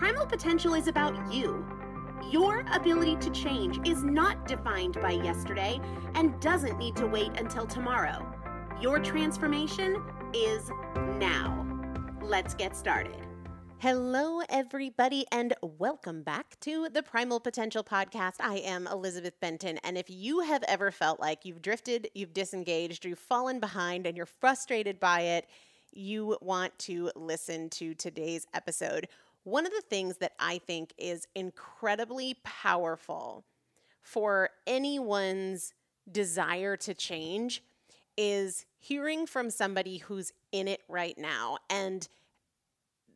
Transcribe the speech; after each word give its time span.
Primal 0.00 0.24
potential 0.24 0.72
is 0.72 0.88
about 0.88 1.30
you. 1.30 1.62
Your 2.30 2.64
ability 2.72 3.16
to 3.16 3.28
change 3.32 3.86
is 3.86 4.02
not 4.02 4.48
defined 4.48 4.98
by 4.98 5.10
yesterday 5.10 5.78
and 6.14 6.40
doesn't 6.40 6.78
need 6.78 6.96
to 6.96 7.06
wait 7.06 7.38
until 7.38 7.66
tomorrow. 7.66 8.26
Your 8.80 8.98
transformation 8.98 10.02
is 10.32 10.70
now. 11.18 11.66
Let's 12.22 12.54
get 12.54 12.74
started. 12.74 13.26
Hello, 13.76 14.40
everybody, 14.48 15.26
and 15.32 15.52
welcome 15.60 16.22
back 16.22 16.58
to 16.60 16.88
the 16.88 17.02
Primal 17.02 17.38
Potential 17.38 17.84
Podcast. 17.84 18.36
I 18.40 18.54
am 18.54 18.86
Elizabeth 18.86 19.38
Benton, 19.38 19.76
and 19.84 19.98
if 19.98 20.08
you 20.08 20.40
have 20.40 20.64
ever 20.66 20.90
felt 20.90 21.20
like 21.20 21.44
you've 21.44 21.60
drifted, 21.60 22.08
you've 22.14 22.32
disengaged, 22.32 23.04
you've 23.04 23.18
fallen 23.18 23.60
behind, 23.60 24.06
and 24.06 24.16
you're 24.16 24.24
frustrated 24.24 24.98
by 24.98 25.20
it, 25.20 25.46
you 25.92 26.38
want 26.40 26.78
to 26.78 27.10
listen 27.16 27.68
to 27.68 27.94
today's 27.94 28.46
episode 28.54 29.08
one 29.44 29.66
of 29.66 29.72
the 29.72 29.82
things 29.82 30.18
that 30.18 30.32
I 30.38 30.58
think 30.58 30.92
is 30.98 31.26
incredibly 31.34 32.36
powerful 32.44 33.44
for 34.02 34.50
anyone's 34.66 35.74
desire 36.10 36.76
to 36.76 36.94
change 36.94 37.62
is 38.16 38.66
hearing 38.78 39.26
from 39.26 39.50
somebody 39.50 39.98
who's 39.98 40.32
in 40.52 40.68
it 40.68 40.82
right 40.88 41.16
now. 41.16 41.58
And 41.68 42.06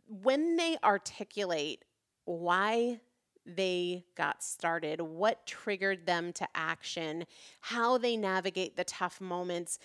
when 0.08 0.56
they 0.56 0.76
articulate 0.82 1.84
why 2.24 3.00
they 3.46 4.04
got 4.14 4.42
started, 4.42 5.00
what 5.00 5.46
triggered 5.46 6.06
them 6.06 6.32
to 6.34 6.48
action, 6.54 7.26
how 7.60 7.98
they 7.98 8.16
navigate 8.16 8.76
the 8.76 8.84
tough 8.84 9.20
moments, 9.20 9.78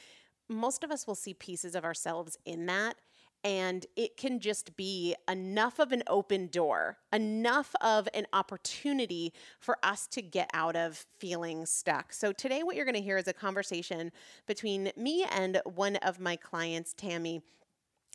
most 0.48 0.84
of 0.84 0.92
us 0.92 1.06
will 1.06 1.16
see 1.16 1.34
pieces 1.34 1.76
of 1.76 1.84
ourselves 1.84 2.38
in 2.46 2.66
that. 2.68 2.96
And 3.44 3.86
it 3.96 4.18
can 4.18 4.40
just 4.40 4.76
be 4.76 5.16
enough 5.30 5.80
of 5.80 5.94
an 5.94 6.04
open 6.08 6.48
door, 6.48 6.98
enough 7.14 7.74
of 7.80 8.10
an 8.14 8.28
opportunity 8.34 9.34
for 9.60 9.78
us 9.82 10.08
to 10.08 10.22
get 10.22 10.50
out 10.54 10.76
of 10.76 11.06
feeling 11.20 11.66
stuck. 11.66 12.12
So, 12.12 12.34
today, 12.34 12.64
what 12.64 12.76
you're 12.76 12.86
going 12.86 12.96
to 12.96 13.02
hear 13.02 13.18
is 13.18 13.30
a 13.30 13.34
conversation 13.34 14.12
between 14.46 14.92
me 14.98 15.26
and 15.32 15.62
one 15.64 15.96
of 15.98 16.20
my 16.20 16.36
clients, 16.36 16.94
Tammy. 16.94 17.42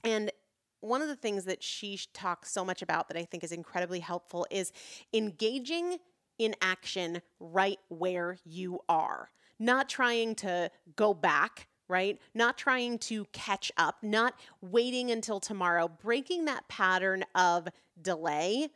And 0.03 0.31
one 0.81 1.01
of 1.01 1.09
the 1.09 1.17
things 1.17 1.45
that 1.45 1.63
she 1.63 1.99
talks 2.13 2.51
so 2.51 2.63
much 2.63 2.83
about 2.83 3.09
that 3.09 3.17
I 3.17 3.25
think 3.25 3.43
is 3.43 3.53
incredibly 3.53 4.01
helpful 4.01 4.47
is 4.51 4.71
engaging 5.15 5.97
in 6.39 6.55
action 6.61 7.23
right 7.41 7.79
where 7.89 8.39
you 8.45 8.81
are, 8.89 9.31
not 9.59 9.89
trying 9.89 10.35
to 10.37 10.71
go 10.97 11.15
back 11.15 11.69
right? 11.89 12.19
Not 12.35 12.59
trying 12.59 12.99
to 13.01 13.27
catch 13.33 13.71
up, 13.77 13.99
not 14.03 14.35
waiting 14.61 15.11
until 15.11 15.41
tomorrow, 15.41 15.89
breaking 15.89 16.45
that 16.47 16.67
pattern 16.69 17.25
of 17.35 17.69
delay 18.01 18.69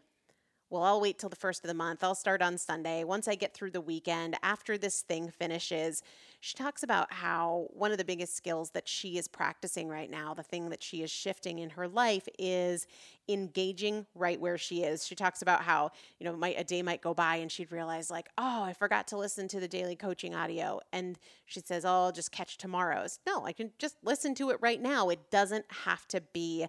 well, 0.71 0.83
I'll 0.83 1.01
wait 1.01 1.19
till 1.19 1.31
the 1.31 1.37
first 1.37 1.65
of 1.65 1.69
the 1.69 1.75
month. 1.75 2.05
I'll 2.05 2.15
start 2.15 2.43
on 2.43 2.59
Sunday. 2.59 3.03
Once 3.03 3.27
I 3.27 3.35
get 3.37 3.55
through 3.55 3.71
the 3.71 3.81
weekend, 3.81 4.37
after 4.43 4.77
this 4.77 5.01
thing 5.01 5.31
finishes, 5.31 6.03
she 6.41 6.55
talks 6.55 6.83
about 6.83 7.13
how 7.13 7.67
one 7.71 7.91
of 7.91 7.99
the 7.99 8.05
biggest 8.05 8.37
skills 8.37 8.71
that 8.71 8.89
she 8.89 9.19
is 9.19 9.27
practicing 9.27 9.89
right 9.89 10.11
now, 10.11 10.35
the 10.35 10.43
thing 10.43 10.69
that 10.71 10.83
she 10.83 11.03
is 11.03 11.11
shifting 11.11 11.59
in 11.59 11.71
her 11.71 11.89
life, 11.89 12.29
is 12.39 12.87
engaging 13.29 14.07
right 14.15 14.41
where 14.41 14.57
she 14.57 14.85
is. 14.85 15.05
She 15.05 15.17
talks 15.17 15.43
about 15.43 15.63
how, 15.63 15.91
you 16.21 16.25
know, 16.25 16.37
might, 16.37 16.59
a 16.59 16.63
day 16.63 16.81
might 16.83 17.03
go 17.03 17.13
by 17.13 17.37
and 17.37 17.51
she'd 17.51 17.73
realize, 17.73 18.11
like, 18.11 18.29
oh, 18.39 18.63
I 18.63 18.73
forgot 18.73 19.09
to 19.09 19.19
listen 19.19 19.49
to 19.49 19.61
the 19.61 19.69
daily 19.69 19.97
coaching 19.97 20.35
audio. 20.35 20.81
And 20.93 21.19
she 21.45 21.61
says, 21.61 21.85
oh, 21.85 22.05
I'll 22.05 22.13
just 22.13 22.31
catch 22.31 22.57
tomorrow's. 22.57 23.19
No, 23.27 23.45
I 23.45 23.53
can 23.53 23.73
just 23.79 23.97
listen 24.05 24.35
to 24.37 24.51
it 24.51 24.59
right 24.61 24.81
now. 24.81 25.09
It 25.09 25.31
doesn't 25.31 25.67
have 25.85 26.07
to 26.09 26.21
be 26.21 26.67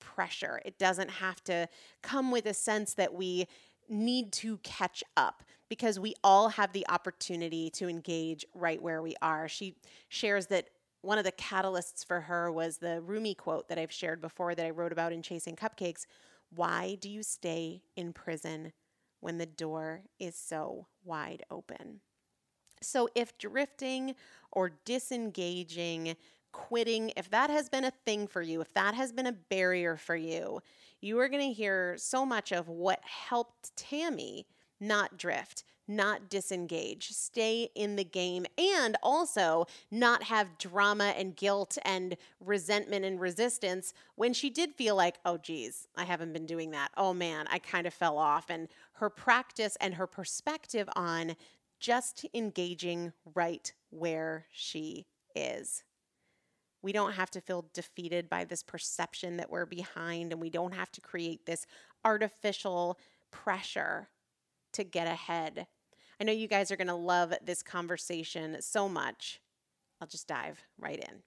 pressure. 0.00 0.60
It 0.64 0.78
doesn't 0.78 1.10
have 1.10 1.42
to 1.44 1.68
come 2.02 2.30
with 2.30 2.46
a 2.46 2.54
sense 2.54 2.94
that 2.94 3.14
we 3.14 3.46
need 3.88 4.32
to 4.32 4.58
catch 4.58 5.02
up 5.16 5.42
because 5.68 5.98
we 5.98 6.14
all 6.24 6.48
have 6.48 6.72
the 6.72 6.86
opportunity 6.88 7.70
to 7.70 7.88
engage 7.88 8.44
right 8.54 8.82
where 8.82 9.02
we 9.02 9.14
are. 9.22 9.48
She 9.48 9.76
shares 10.08 10.46
that 10.46 10.70
one 11.02 11.18
of 11.18 11.24
the 11.24 11.32
catalysts 11.32 12.04
for 12.04 12.20
her 12.22 12.50
was 12.50 12.78
the 12.78 13.00
Rumi 13.02 13.34
quote 13.34 13.68
that 13.68 13.78
I've 13.78 13.92
shared 13.92 14.20
before 14.20 14.54
that 14.54 14.66
I 14.66 14.70
wrote 14.70 14.92
about 14.92 15.12
in 15.12 15.22
Chasing 15.22 15.56
Cupcakes. 15.56 16.06
Why 16.54 16.96
do 17.00 17.08
you 17.08 17.22
stay 17.22 17.82
in 17.96 18.12
prison 18.12 18.72
when 19.20 19.38
the 19.38 19.46
door 19.46 20.02
is 20.18 20.34
so 20.34 20.86
wide 21.04 21.44
open? 21.50 22.00
So, 22.80 23.08
if 23.14 23.36
drifting 23.38 24.14
or 24.52 24.70
disengaging 24.84 26.16
quitting, 26.52 27.12
if 27.16 27.28
that 27.30 27.50
has 27.50 27.68
been 27.68 27.84
a 27.84 27.92
thing 28.04 28.26
for 28.26 28.42
you, 28.42 28.60
if 28.60 28.72
that 28.74 28.94
has 28.94 29.12
been 29.12 29.26
a 29.26 29.32
barrier 29.32 29.96
for 29.96 30.16
you, 30.16 30.60
you 31.00 31.18
are 31.18 31.28
going 31.28 31.46
to 31.46 31.52
hear 31.52 31.96
so 31.98 32.24
much 32.24 32.52
of 32.52 32.68
what 32.68 33.00
helped 33.04 33.76
Tammy 33.76 34.46
not 34.80 35.18
drift, 35.18 35.64
not 35.88 36.28
disengage, 36.28 37.08
stay 37.08 37.70
in 37.74 37.96
the 37.96 38.04
game, 38.04 38.44
and 38.58 38.96
also 39.02 39.66
not 39.90 40.24
have 40.24 40.58
drama 40.58 41.14
and 41.16 41.34
guilt 41.34 41.78
and 41.82 42.16
resentment 42.40 43.04
and 43.04 43.20
resistance 43.20 43.94
when 44.14 44.34
she 44.34 44.50
did 44.50 44.74
feel 44.74 44.94
like, 44.94 45.16
oh, 45.24 45.38
geez, 45.38 45.88
I 45.96 46.04
haven't 46.04 46.34
been 46.34 46.46
doing 46.46 46.72
that. 46.72 46.90
Oh, 46.96 47.14
man, 47.14 47.46
I 47.50 47.58
kind 47.58 47.86
of 47.86 47.94
fell 47.94 48.18
off. 48.18 48.50
And 48.50 48.68
her 48.94 49.08
practice 49.08 49.76
and 49.80 49.94
her 49.94 50.06
perspective 50.06 50.88
on 50.94 51.36
just 51.80 52.26
engaging 52.34 53.12
right 53.34 53.72
where 53.90 54.46
she 54.52 55.06
is. 55.34 55.84
We 56.82 56.92
don't 56.92 57.12
have 57.12 57.30
to 57.32 57.40
feel 57.40 57.66
defeated 57.72 58.28
by 58.28 58.44
this 58.44 58.62
perception 58.62 59.38
that 59.38 59.50
we're 59.50 59.66
behind, 59.66 60.32
and 60.32 60.40
we 60.40 60.50
don't 60.50 60.74
have 60.74 60.92
to 60.92 61.00
create 61.00 61.46
this 61.46 61.66
artificial 62.04 62.98
pressure 63.30 64.08
to 64.78 64.84
get 64.84 65.06
ahead. 65.06 65.66
I 66.20 66.24
know 66.24 66.32
you 66.32 66.48
guys 66.48 66.70
are 66.70 66.76
going 66.76 66.88
to 66.88 66.94
love 66.94 67.34
this 67.44 67.62
conversation 67.62 68.56
so 68.60 68.88
much. 68.88 69.40
I'll 70.00 70.08
just 70.08 70.26
dive 70.26 70.60
right 70.78 70.98
in. 70.98 71.22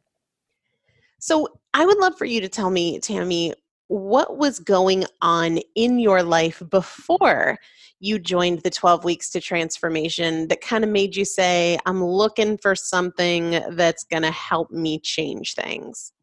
So, 1.20 1.48
I 1.74 1.86
would 1.86 2.00
love 2.00 2.18
for 2.18 2.26
you 2.26 2.42
to 2.42 2.50
tell 2.50 2.72
me, 2.72 3.00
Tammy, 3.00 3.54
what 3.92 4.38
was 4.38 4.58
going 4.60 5.04
on 5.22 5.60
in 5.76 6.00
your 6.00 6.24
life 6.24 6.64
before 6.70 7.60
you 8.00 8.18
joined 8.18 8.62
the 8.62 8.70
12 8.70 9.04
weeks 9.04 9.30
to 9.30 9.42
transformation 9.42 10.48
that 10.48 10.62
kind 10.62 10.86
of 10.86 10.90
made 10.90 11.14
you 11.14 11.26
say 11.26 11.78
i'm 11.86 12.02
looking 12.02 12.58
for 12.58 12.74
something 12.74 13.62
that's 13.72 14.06
going 14.06 14.24
to 14.24 14.32
help 14.32 14.72
me 14.72 14.98
change 15.00 15.56
things 15.56 16.14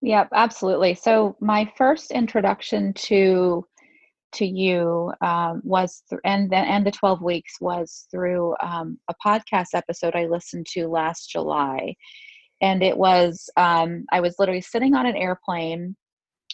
yep 0.00 0.30
absolutely 0.32 0.94
so 0.94 1.36
my 1.40 1.70
first 1.76 2.10
introduction 2.10 2.90
to 2.94 3.66
to 4.32 4.46
you 4.46 5.12
um, 5.20 5.60
was 5.64 6.02
th- 6.08 6.20
and 6.24 6.50
the, 6.50 6.56
and 6.56 6.86
the 6.86 6.90
12 6.90 7.22
weeks 7.22 7.54
was 7.60 8.06
through 8.10 8.54
um, 8.62 8.98
a 9.08 9.14
podcast 9.24 9.68
episode 9.74 10.14
i 10.14 10.26
listened 10.26 10.66
to 10.66 10.88
last 10.88 11.30
july 11.30 11.94
and 12.60 12.82
it 12.82 12.96
was 12.96 13.48
um, 13.56 14.04
i 14.12 14.20
was 14.20 14.36
literally 14.38 14.60
sitting 14.60 14.94
on 14.94 15.06
an 15.06 15.16
airplane 15.16 15.96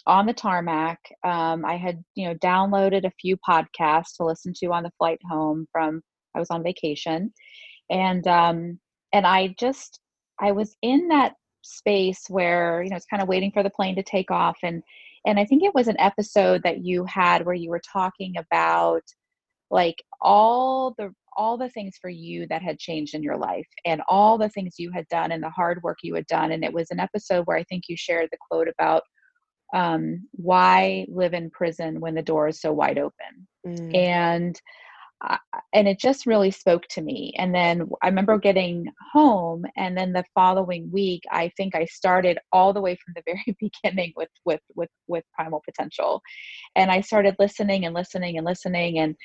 on 0.07 0.25
the 0.25 0.33
tarmac. 0.33 0.99
Um, 1.23 1.65
I 1.65 1.75
had, 1.75 2.03
you 2.15 2.27
know, 2.27 2.35
downloaded 2.35 3.05
a 3.05 3.11
few 3.19 3.37
podcasts 3.37 4.15
to 4.17 4.25
listen 4.25 4.53
to 4.57 4.67
on 4.67 4.83
the 4.83 4.91
flight 4.97 5.19
home 5.29 5.67
from 5.71 6.01
I 6.35 6.39
was 6.39 6.49
on 6.49 6.63
vacation, 6.63 7.33
and 7.89 8.25
um, 8.27 8.79
and 9.13 9.27
I 9.27 9.55
just 9.59 9.99
I 10.39 10.51
was 10.51 10.75
in 10.81 11.07
that 11.09 11.33
space 11.61 12.23
where 12.29 12.83
you 12.83 12.89
know 12.89 12.95
it's 12.95 13.05
kind 13.05 13.21
of 13.21 13.27
waiting 13.27 13.51
for 13.51 13.63
the 13.63 13.69
plane 13.69 13.95
to 13.95 14.03
take 14.03 14.31
off, 14.31 14.57
and 14.63 14.81
and 15.27 15.37
I 15.37 15.45
think 15.45 15.61
it 15.61 15.75
was 15.75 15.89
an 15.89 15.99
episode 15.99 16.63
that 16.63 16.85
you 16.85 17.03
had 17.03 17.45
where 17.45 17.53
you 17.53 17.69
were 17.69 17.81
talking 17.91 18.35
about 18.37 19.03
like 19.69 20.01
all 20.21 20.95
the 20.97 21.13
all 21.35 21.57
the 21.57 21.69
things 21.69 21.95
for 22.01 22.09
you 22.09 22.47
that 22.47 22.63
had 22.63 22.79
changed 22.79 23.13
in 23.13 23.21
your 23.21 23.37
life 23.37 23.67
and 23.85 24.01
all 24.07 24.37
the 24.37 24.49
things 24.49 24.79
you 24.79 24.89
had 24.91 25.05
done 25.09 25.31
and 25.31 25.43
the 25.43 25.49
hard 25.49 25.83
work 25.83 25.97
you 26.01 26.15
had 26.15 26.25
done 26.27 26.53
and 26.53 26.63
it 26.63 26.73
was 26.73 26.89
an 26.89 26.99
episode 26.99 27.43
where 27.45 27.57
i 27.57 27.63
think 27.65 27.83
you 27.87 27.95
shared 27.95 28.27
the 28.31 28.37
quote 28.49 28.67
about 28.67 29.03
um, 29.75 30.25
why 30.31 31.05
live 31.09 31.33
in 31.33 31.51
prison 31.51 31.99
when 31.99 32.15
the 32.15 32.21
door 32.21 32.47
is 32.47 32.61
so 32.61 32.71
wide 32.71 32.97
open 32.97 33.47
mm. 33.67 33.95
and 33.95 34.59
and 35.73 35.87
it 35.87 35.99
just 35.99 36.25
really 36.25 36.51
spoke 36.51 36.85
to 36.87 37.01
me 37.01 37.33
and 37.37 37.53
then 37.53 37.89
i 38.01 38.07
remember 38.07 38.37
getting 38.37 38.85
home 39.13 39.65
and 39.75 39.97
then 39.97 40.13
the 40.13 40.23
following 40.35 40.89
week 40.91 41.23
i 41.31 41.51
think 41.57 41.75
i 41.75 41.85
started 41.85 42.37
all 42.51 42.71
the 42.71 42.81
way 42.81 42.95
from 42.95 43.13
the 43.15 43.23
very 43.27 43.57
beginning 43.59 44.13
with 44.15 44.29
with 44.45 44.61
with 44.75 44.89
with 45.07 45.23
primal 45.33 45.61
potential 45.65 46.21
and 46.75 46.91
i 46.91 47.01
started 47.01 47.35
listening 47.39 47.85
and 47.85 47.95
listening 47.95 48.37
and 48.37 48.45
listening 48.45 48.99
and 48.99 49.15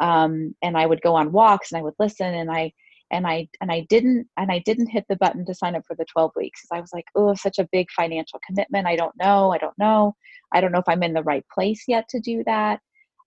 um 0.00 0.54
and 0.62 0.76
i 0.76 0.86
would 0.86 1.02
go 1.02 1.14
on 1.14 1.32
walks 1.32 1.72
and 1.72 1.78
i 1.78 1.82
would 1.82 1.94
listen 1.98 2.34
and 2.34 2.50
i 2.50 2.72
and 3.12 3.26
I 3.26 3.46
and 3.60 3.70
I 3.70 3.80
didn't 3.90 4.26
and 4.38 4.50
I 4.50 4.60
didn't 4.60 4.86
hit 4.86 5.04
the 5.06 5.16
button 5.16 5.44
to 5.44 5.54
sign 5.54 5.76
up 5.76 5.82
for 5.86 5.94
the 5.94 6.06
12 6.10 6.32
weeks 6.34 6.62
I 6.72 6.80
was 6.80 6.94
like, 6.94 7.04
oh, 7.14 7.34
such 7.34 7.58
a 7.58 7.68
big 7.70 7.90
financial 7.90 8.40
commitment. 8.46 8.86
I 8.86 8.96
don't 8.96 9.14
know. 9.18 9.52
I 9.52 9.58
don't 9.58 9.78
know. 9.78 10.14
I 10.50 10.62
don't 10.62 10.72
know 10.72 10.78
if 10.78 10.88
I'm 10.88 11.02
in 11.02 11.12
the 11.12 11.22
right 11.22 11.44
place 11.52 11.84
yet 11.86 12.08
to 12.08 12.20
do 12.20 12.42
that. 12.46 12.80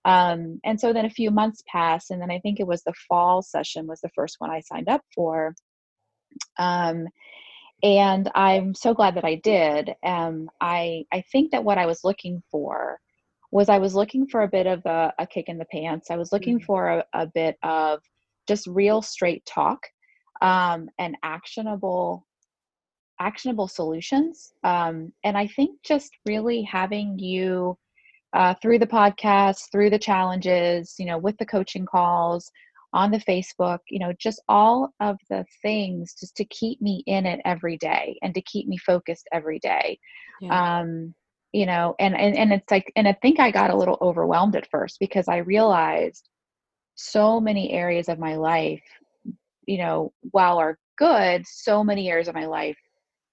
Um, 0.06 0.60
and 0.64 0.80
so 0.80 0.94
then 0.94 1.06
a 1.06 1.10
few 1.10 1.32
months 1.32 1.64
passed, 1.68 2.12
and 2.12 2.22
then 2.22 2.32
I 2.32 2.40
think 2.40 2.60
it 2.60 2.68
was 2.68 2.84
the 2.84 2.94
fall 3.08 3.42
session 3.42 3.88
was 3.88 4.02
the 4.02 4.12
first 4.16 4.36
one 4.40 4.52
I 4.52 4.62
signed 4.62 4.88
up 4.88 5.02
for. 5.14 5.56
Um, 6.58 7.08
and 7.84 8.32
I'm 8.36 8.74
so 8.74 8.94
glad 8.94 9.16
that 9.16 9.26
I 9.26 9.36
did. 9.36 9.94
Um, 10.04 10.50
I 10.62 11.06
I 11.12 11.24
think 11.32 11.52
that 11.52 11.64
what 11.64 11.78
I 11.78 11.86
was 11.86 12.04
looking 12.04 12.42
for 12.52 13.00
was 13.52 13.70
I 13.70 13.80
was 13.80 13.96
looking 13.96 14.28
for 14.28 14.44
a 14.44 14.48
bit 14.48 14.68
of 14.68 14.86
a, 14.86 15.14
a 15.20 15.28
kick 15.28 15.50
in 15.50 15.58
the 15.58 15.66
pants. 15.66 16.12
I 16.12 16.18
was 16.18 16.32
looking 16.32 16.58
mm-hmm. 16.58 16.66
for 16.66 16.88
a, 16.90 17.06
a 17.14 17.28
bit 17.28 17.58
of 17.64 18.02
just 18.48 18.68
real 18.68 19.02
straight 19.02 19.46
talk 19.46 19.88
um, 20.42 20.90
and 21.00 21.18
actionable 21.24 22.26
actionable 23.22 23.68
solutions 23.68 24.52
um, 24.66 25.14
and 25.24 25.38
i 25.38 25.48
think 25.48 25.82
just 25.84 26.12
really 26.26 26.62
having 26.64 27.18
you 27.18 27.78
uh, 28.36 28.54
through 28.62 28.80
the 28.80 28.88
podcast 28.88 29.72
through 29.72 29.90
the 29.90 30.00
challenges 30.00 30.96
you 31.00 31.06
know 31.06 31.18
with 31.18 31.38
the 31.38 31.46
coaching 31.46 31.86
calls 31.86 32.52
on 32.94 33.12
the 33.12 33.20
facebook 33.20 33.80
you 33.90 34.00
know 34.00 34.14
just 34.20 34.42
all 34.48 34.94
of 35.00 35.18
the 35.30 35.46
things 35.62 36.14
just 36.20 36.36
to 36.36 36.46
keep 36.46 36.82
me 36.82 37.04
in 37.08 37.26
it 37.26 37.40
every 37.46 37.78
day 37.78 38.18
and 38.22 38.34
to 38.34 38.42
keep 38.42 38.68
me 38.68 38.78
focused 38.78 39.28
every 39.34 39.60
day. 39.60 40.00
Yeah. 40.42 40.80
um, 40.80 41.14
you 41.54 41.66
know 41.66 41.96
and, 42.00 42.16
and 42.18 42.36
and 42.36 42.52
it's 42.52 42.70
like 42.70 42.92
and 42.98 43.08
i 43.08 43.14
think 43.22 43.40
i 43.40 43.50
got 43.50 43.70
a 43.70 43.76
little 43.76 43.98
overwhelmed 44.02 44.58
at 44.58 44.70
first 44.70 45.00
because 45.00 45.30
i 45.30 45.38
realized 45.38 46.28
so 46.96 47.40
many 47.40 47.72
areas 47.72 48.10
of 48.10 48.20
my 48.20 48.36
life 48.36 48.84
you 49.66 49.78
know 49.78 50.12
while 50.32 50.58
are 50.58 50.78
good 50.98 51.46
so 51.48 51.84
many 51.84 52.10
areas 52.10 52.28
of 52.28 52.36
my 52.36 52.46
life 52.46 52.78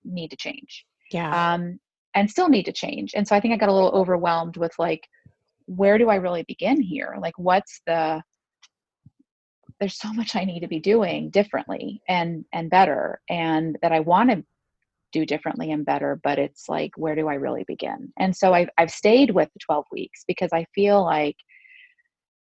need 0.04 0.30
to 0.30 0.37
change. 0.37 0.85
Yeah. 1.11 1.54
Um 1.54 1.78
and 2.14 2.31
still 2.31 2.49
need 2.49 2.64
to 2.64 2.73
change. 2.73 3.12
And 3.14 3.26
so 3.26 3.35
i 3.37 3.40
think 3.40 3.54
i 3.54 3.57
got 3.57 3.69
a 3.69 3.73
little 3.75 3.90
overwhelmed 3.90 4.57
with 4.57 4.73
like 4.78 5.09
where 5.66 5.99
do 5.99 6.09
i 6.09 6.16
really 6.16 6.45
begin 6.47 6.81
here? 6.81 7.16
Like 7.21 7.38
what's 7.38 7.81
the 7.87 8.23
there's 9.81 9.99
so 9.99 10.12
much 10.12 10.37
i 10.37 10.45
need 10.45 10.61
to 10.61 10.69
be 10.69 10.78
doing 10.78 11.31
differently 11.31 12.00
and 12.09 12.45
and 12.52 12.71
better 12.71 13.21
and 13.28 13.76
that 13.83 13.90
i 13.90 14.00
want 14.00 14.31
to 14.31 14.45
do 15.12 15.26
differently 15.26 15.73
and 15.73 15.85
better 15.85 16.21
but 16.23 16.38
it's 16.38 16.69
like 16.69 16.92
where 16.97 17.14
do 17.14 17.28
i 17.28 17.35
really 17.35 17.64
begin? 17.64 18.12
And 18.19 18.35
so 18.37 18.54
i've, 18.54 18.71
I've 18.78 18.90
stayed 18.90 19.31
with 19.31 19.49
the 19.52 19.61
12 19.61 19.85
weeks 19.90 20.25
because 20.26 20.50
i 20.52 20.66
feel 20.75 21.02
like 21.02 21.37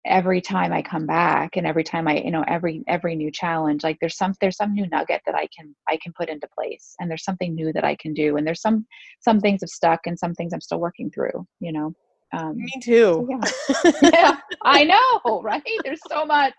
every 0.09 0.41
time 0.41 0.73
i 0.73 0.83
come 0.83 1.07
back 1.07 1.57
and 1.57 1.67
every 1.67 1.85
time 1.85 2.09
i 2.09 2.19
you 2.19 2.31
know 2.31 2.45
every 2.49 2.83
every 2.89 3.15
new 3.15 3.31
challenge 3.31 3.85
like 3.85 3.97
there's 4.01 4.17
some 4.17 4.33
there's 4.41 4.57
some 4.57 4.73
new 4.73 4.87
nugget 4.89 5.21
that 5.27 5.35
i 5.35 5.47
can 5.57 5.75
i 5.89 5.99
can 6.03 6.13
put 6.17 6.29
into 6.29 6.49
place 6.59 6.95
and 6.99 7.11
there's 7.11 7.25
something 7.25 7.55
new 7.55 7.73
that 7.73 7.85
i 7.85 7.95
can 7.97 8.15
do 8.15 8.37
and 8.37 8.47
there's 8.47 8.61
some 8.61 8.87
some 9.21 9.39
things 9.41 9.61
have 9.61 9.69
stuck 9.69 10.01
and 10.07 10.19
some 10.19 10.35
things 10.35 10.53
i'm 10.53 10.61
still 10.61 10.81
working 10.81 11.11
through 11.11 11.47
you 11.61 11.73
know 11.73 11.93
um, 12.35 12.57
me 12.57 12.73
too 12.83 13.27
so 13.27 13.29
yeah. 13.31 13.93
yeah 14.13 14.37
i 14.63 14.85
know 14.85 15.41
right 15.43 15.63
there's 15.85 16.01
so 16.11 16.27
much 16.27 16.53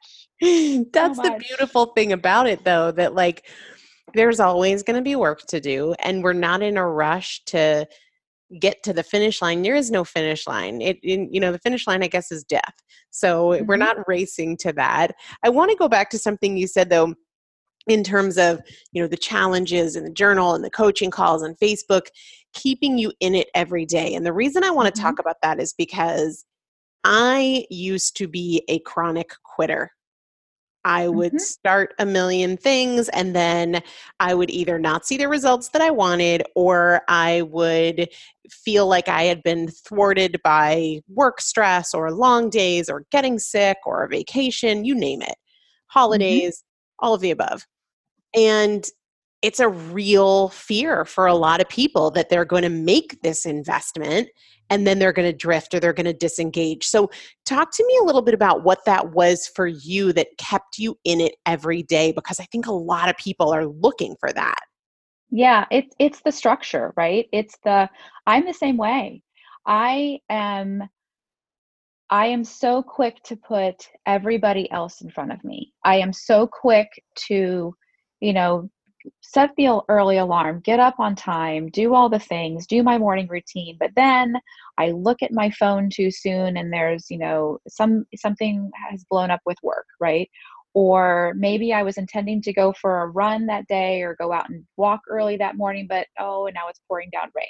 that's 0.92 1.18
so 1.18 1.24
much. 1.24 1.26
the 1.26 1.46
beautiful 1.48 1.88
thing 1.88 2.12
about 2.14 2.48
it 2.48 2.64
though 2.64 2.92
that 2.92 3.14
like 3.14 3.46
there's 4.14 4.40
always 4.40 4.82
going 4.84 4.96
to 4.96 5.04
be 5.04 5.16
work 5.16 5.42
to 5.48 5.60
do 5.60 5.94
and 6.00 6.24
we're 6.24 6.34
not 6.34 6.64
in 6.64 6.78
a 6.78 6.88
rush 6.88 7.44
to 7.46 7.88
get 8.60 8.82
to 8.84 8.94
the 8.94 9.04
finish 9.04 9.42
line 9.42 9.62
there 9.62 9.76
is 9.76 9.92
no 9.92 10.04
finish 10.04 10.48
line 10.48 10.82
it 10.82 10.98
in, 11.04 11.32
you 11.32 11.40
know 11.40 11.52
the 11.52 11.60
finish 11.60 11.86
line 11.86 12.02
i 12.02 12.08
guess 12.08 12.32
is 12.32 12.44
death 12.44 12.74
so 13.12 13.50
mm-hmm. 13.50 13.66
we're 13.66 13.78
not 13.78 14.08
racing 14.08 14.58
to 14.58 14.74
that 14.74 15.14
i 15.44 15.50
want 15.50 15.70
to 15.70 15.78
go 15.78 15.88
back 15.88 16.10
to 16.10 16.18
something 16.18 16.58
you 16.58 16.66
said 16.66 16.90
though 16.90 17.14
in 17.88 18.04
terms 18.04 18.38
of 18.38 18.60
you 18.92 19.02
know 19.02 19.08
the 19.08 19.18
challenges 19.18 19.96
and 19.96 20.06
the 20.06 20.12
journal 20.12 20.56
and 20.56 20.64
the 20.64 20.70
coaching 20.70 21.12
calls 21.12 21.44
and 21.44 21.58
facebook 21.60 22.08
keeping 22.54 22.98
you 22.98 23.12
in 23.20 23.36
it 23.36 23.48
every 23.54 23.86
day 23.86 24.14
and 24.16 24.26
the 24.26 24.34
reason 24.34 24.64
i 24.64 24.72
want 24.72 24.88
to 24.88 25.00
mm-hmm. 25.00 25.08
talk 25.08 25.20
about 25.20 25.38
that 25.44 25.60
is 25.60 25.74
because 25.78 26.46
i 27.04 27.66
used 27.70 28.18
to 28.18 28.28
be 28.28 28.64
a 28.68 28.80
chronic 28.80 29.32
quitter 29.44 29.92
I 30.86 31.08
would 31.08 31.34
mm-hmm. 31.34 31.40
start 31.40 31.94
a 32.00 32.06
million 32.06 32.58
things 32.58 33.10
and 33.10 33.36
then 33.36 33.82
I 34.20 34.34
would 34.34 34.50
either 34.50 34.80
not 34.80 35.06
see 35.06 35.18
the 35.18 35.28
results 35.28 35.70
that 35.70 35.82
I 35.82 35.92
wanted 35.92 36.44
or 36.56 37.02
I 37.08 37.42
would 37.44 38.10
feel 38.50 38.88
like 38.88 39.08
I 39.08 39.24
had 39.24 39.44
been 39.44 39.68
thwarted 39.68 40.40
by 40.44 41.02
work 41.10 41.42
stress 41.42 41.94
or 41.94 42.12
long 42.12 42.50
days 42.50 42.90
or 42.90 43.06
getting 43.12 43.40
sick 43.40 43.78
or 43.86 44.04
a 44.04 44.10
vacation, 44.10 44.86
you 44.86 44.96
name 44.96 45.22
it, 45.22 45.30
mm-hmm. 45.30 46.00
holidays, 46.00 46.58
mm-hmm. 46.58 47.06
all 47.06 47.14
of 47.14 47.22
the 47.22 47.32
above. 47.32 47.66
And 48.36 48.86
it's 49.42 49.60
a 49.60 49.70
real 49.70 50.50
fear 50.50 51.06
for 51.06 51.26
a 51.26 51.36
lot 51.36 51.62
of 51.62 51.70
people 51.70 52.12
that 52.12 52.30
they're 52.30 52.46
going 52.46 52.64
to 52.64 52.70
make 52.70 53.22
this 53.22 53.46
investment 53.46 54.30
and 54.70 54.86
then 54.86 55.00
they're 55.00 55.14
going 55.14 55.30
to 55.30 55.38
drift 55.38 55.74
or 55.74 55.80
they're 55.80 55.94
going 55.94 56.06
to 56.06 56.14
disengage. 56.14 56.86
So, 56.86 57.10
talk 57.46 57.72
to 57.76 57.86
me 57.86 57.98
a 58.02 58.06
little 58.06 58.22
bit 58.22 58.34
about 58.34 58.64
what 58.64 58.86
that 58.86 59.12
was 59.12 59.48
for 59.48 59.68
you 59.68 60.14
that 60.14 60.28
kept 60.38 60.78
you 60.78 60.98
in 61.04 61.22
it 61.22 61.36
every 61.46 61.84
day 61.84 62.12
because 62.12 62.40
I 62.40 62.46
think 62.46 62.68
a 62.68 62.72
lot 62.72 63.10
of 63.10 63.18
people 63.18 63.54
are 63.54 63.66
looking 63.66 64.16
for 64.20 64.32
that. 64.34 64.60
Yeah, 65.32 65.66
it's 65.72 65.96
it's 66.00 66.22
the 66.22 66.32
structure, 66.32 66.94
right? 66.98 67.28
It's 67.32 67.58
the 67.64 67.90
I'm 68.26 68.46
the 68.46 68.54
same 68.54 68.78
way. 68.78 69.22
I 69.66 70.20
am 70.30 70.90
I 72.10 72.28
am 72.28 72.44
so 72.44 72.82
quick 72.82 73.22
to 73.24 73.36
put 73.36 73.88
everybody 74.08 74.70
else 74.72 75.02
in 75.02 75.12
front 75.12 75.32
of 75.32 75.44
me. 75.44 75.74
I 75.84 75.98
am 75.98 76.12
so 76.12 76.48
quick 76.48 76.88
to, 77.28 77.76
you 78.20 78.34
know, 78.34 78.70
set 79.22 79.52
the 79.58 79.82
early 79.90 80.18
alarm, 80.18 80.62
get 80.62 80.80
up 80.80 81.00
on 81.00 81.16
time, 81.16 81.70
do 81.70 81.94
all 81.94 82.10
the 82.10 82.20
things, 82.20 82.68
do 82.68 82.84
my 82.84 82.98
morning 82.98 83.28
routine, 83.28 83.78
but 83.80 83.92
then 83.96 84.36
I 84.78 84.92
look 84.92 85.22
at 85.22 85.32
my 85.32 85.50
phone 85.52 85.90
too 85.90 86.12
soon 86.12 86.58
and 86.58 86.72
there's, 86.72 87.10
you 87.10 87.18
know, 87.18 87.60
some 87.68 88.06
something 88.16 88.72
has 88.90 89.06
blown 89.10 89.32
up 89.32 89.42
with 89.46 89.58
work, 89.64 89.86
right? 90.00 90.30
Or 90.74 91.34
maybe 91.36 91.74
I 91.74 91.84
was 91.84 91.98
intending 91.98 92.42
to 92.44 92.54
go 92.54 92.74
for 92.74 93.02
a 93.02 93.08
run 93.08 93.48
that 93.48 93.68
day 93.68 94.04
or 94.04 94.16
go 94.20 94.32
out 94.32 94.50
and 94.50 94.64
walk 94.78 95.02
early 95.10 95.36
that 95.38 95.58
morning, 95.58 95.88
but 95.90 96.08
oh, 96.20 96.46
and 96.46 96.54
now 96.54 96.68
it's 96.70 96.82
pouring 96.88 97.10
down 97.12 97.30
rain. 97.36 97.48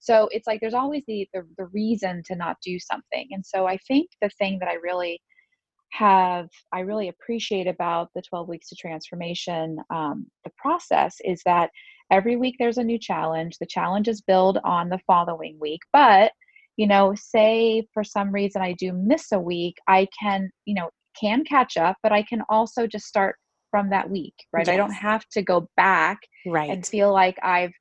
So 0.00 0.28
it's 0.32 0.46
like 0.46 0.60
there's 0.60 0.74
always 0.74 1.04
the, 1.06 1.28
the, 1.32 1.46
the 1.56 1.66
reason 1.66 2.22
to 2.26 2.34
not 2.34 2.56
do 2.62 2.78
something. 2.78 3.28
And 3.30 3.46
so 3.46 3.66
I 3.66 3.78
think 3.88 4.08
the 4.20 4.30
thing 4.30 4.58
that 4.58 4.68
I 4.68 4.74
really 4.74 5.20
have 5.90 6.48
I 6.72 6.80
really 6.80 7.08
appreciate 7.08 7.66
about 7.66 8.10
the 8.14 8.22
12 8.22 8.48
weeks 8.48 8.68
to 8.68 8.76
transformation 8.76 9.78
um, 9.90 10.26
the 10.44 10.50
process 10.56 11.16
is 11.24 11.40
that 11.46 11.70
every 12.10 12.36
week 12.36 12.56
there's 12.58 12.78
a 12.78 12.84
new 12.84 12.98
challenge. 12.98 13.56
The 13.58 13.66
challenges 13.66 14.20
build 14.20 14.58
on 14.64 14.88
the 14.88 15.00
following 15.06 15.56
week, 15.60 15.80
but 15.92 16.32
you 16.76 16.86
know, 16.86 17.14
say 17.16 17.86
for 17.94 18.04
some 18.04 18.30
reason 18.30 18.60
I 18.60 18.74
do 18.74 18.92
miss 18.92 19.32
a 19.32 19.40
week, 19.40 19.76
I 19.88 20.06
can 20.20 20.50
you 20.64 20.74
know 20.74 20.90
can 21.18 21.44
catch 21.44 21.76
up, 21.76 21.96
but 22.02 22.12
I 22.12 22.22
can 22.22 22.42
also 22.48 22.86
just 22.86 23.06
start 23.06 23.36
from 23.70 23.90
that 23.90 24.08
week, 24.08 24.34
right? 24.52 24.66
Yes. 24.66 24.74
I 24.74 24.76
don't 24.76 24.92
have 24.92 25.26
to 25.32 25.42
go 25.42 25.68
back 25.76 26.18
right. 26.46 26.70
and 26.70 26.86
feel 26.86 27.12
like 27.12 27.36
I've 27.42 27.72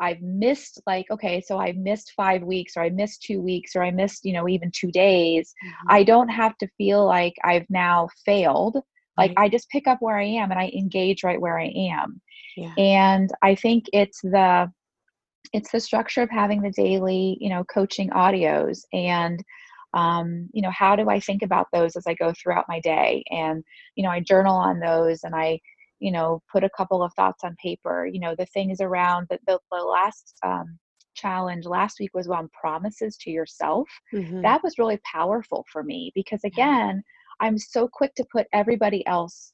I've 0.00 0.20
missed 0.20 0.80
like 0.86 1.06
okay, 1.10 1.40
so 1.40 1.58
I 1.58 1.72
missed 1.72 2.12
5 2.16 2.42
weeks 2.42 2.76
or 2.76 2.82
I 2.82 2.90
missed 2.90 3.22
2 3.22 3.40
weeks 3.40 3.74
or 3.74 3.82
I 3.82 3.90
missed, 3.90 4.24
you 4.24 4.32
know, 4.32 4.48
even 4.48 4.70
2 4.70 4.90
days. 4.90 5.54
Mm-hmm. 5.64 5.86
I 5.88 6.02
don't 6.04 6.28
have 6.28 6.56
to 6.58 6.68
feel 6.78 7.04
like 7.04 7.34
I've 7.44 7.68
now 7.68 8.08
failed. 8.24 8.78
Like 9.16 9.30
right. 9.36 9.46
I 9.46 9.48
just 9.48 9.68
pick 9.70 9.88
up 9.88 9.98
where 10.00 10.16
I 10.16 10.24
am 10.24 10.50
and 10.50 10.60
I 10.60 10.68
engage 10.68 11.24
right 11.24 11.40
where 11.40 11.58
I 11.58 11.72
am. 11.76 12.20
Yeah. 12.56 12.72
And 12.78 13.30
I 13.42 13.54
think 13.54 13.86
it's 13.92 14.20
the 14.22 14.70
it's 15.52 15.72
the 15.72 15.80
structure 15.80 16.22
of 16.22 16.30
having 16.30 16.62
the 16.62 16.70
daily, 16.70 17.38
you 17.40 17.48
know, 17.48 17.64
coaching 17.64 18.10
audios 18.10 18.80
and 18.92 19.42
um, 19.94 20.48
you 20.52 20.62
know, 20.62 20.70
how 20.70 20.96
do 20.96 21.08
I 21.08 21.18
think 21.18 21.42
about 21.42 21.68
those 21.72 21.96
as 21.96 22.06
I 22.06 22.14
go 22.14 22.32
throughout 22.32 22.66
my 22.68 22.80
day? 22.80 23.24
And, 23.30 23.64
you 23.94 24.04
know, 24.04 24.10
I 24.10 24.20
journal 24.20 24.54
on 24.54 24.80
those 24.80 25.24
and 25.24 25.34
I 25.34 25.60
you 26.00 26.10
know 26.10 26.40
put 26.50 26.64
a 26.64 26.70
couple 26.76 27.02
of 27.02 27.12
thoughts 27.14 27.44
on 27.44 27.56
paper 27.62 28.06
you 28.06 28.20
know 28.20 28.34
the 28.36 28.46
things 28.46 28.80
around 28.80 29.26
the, 29.30 29.38
the, 29.46 29.58
the 29.70 29.78
last 29.78 30.36
um, 30.44 30.78
challenge 31.14 31.66
last 31.66 31.98
week 31.98 32.10
was 32.14 32.28
on 32.28 32.48
promises 32.58 33.16
to 33.16 33.30
yourself. 33.30 33.88
Mm-hmm. 34.14 34.42
that 34.42 34.62
was 34.62 34.78
really 34.78 35.00
powerful 35.10 35.64
for 35.72 35.82
me 35.82 36.12
because 36.14 36.44
again 36.44 37.02
i'm 37.40 37.58
so 37.58 37.88
quick 37.88 38.14
to 38.14 38.24
put 38.32 38.46
everybody 38.52 39.06
else 39.06 39.52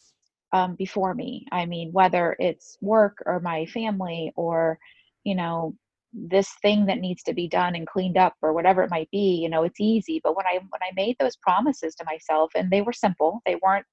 um, 0.54 0.76
before 0.76 1.14
me. 1.14 1.44
I 1.52 1.66
mean 1.66 1.90
whether 1.92 2.36
it's 2.38 2.78
work 2.80 3.18
or 3.26 3.40
my 3.40 3.66
family 3.66 4.32
or 4.36 4.78
you 5.24 5.34
know 5.34 5.74
this 6.12 6.48
thing 6.62 6.86
that 6.86 7.00
needs 7.00 7.24
to 7.24 7.34
be 7.34 7.48
done 7.48 7.74
and 7.74 7.88
cleaned 7.88 8.16
up 8.16 8.34
or 8.40 8.52
whatever 8.52 8.84
it 8.84 8.90
might 8.90 9.10
be 9.10 9.40
you 9.42 9.48
know 9.48 9.64
it's 9.64 9.80
easy. 9.80 10.20
But 10.22 10.36
when 10.36 10.46
i 10.46 10.54
when 10.54 10.82
i 10.82 10.92
made 10.94 11.16
those 11.18 11.36
promises 11.36 11.94
to 11.96 12.04
myself 12.04 12.52
and 12.54 12.70
they 12.70 12.82
were 12.82 12.92
simple 12.92 13.40
they 13.44 13.56
weren't 13.62 13.86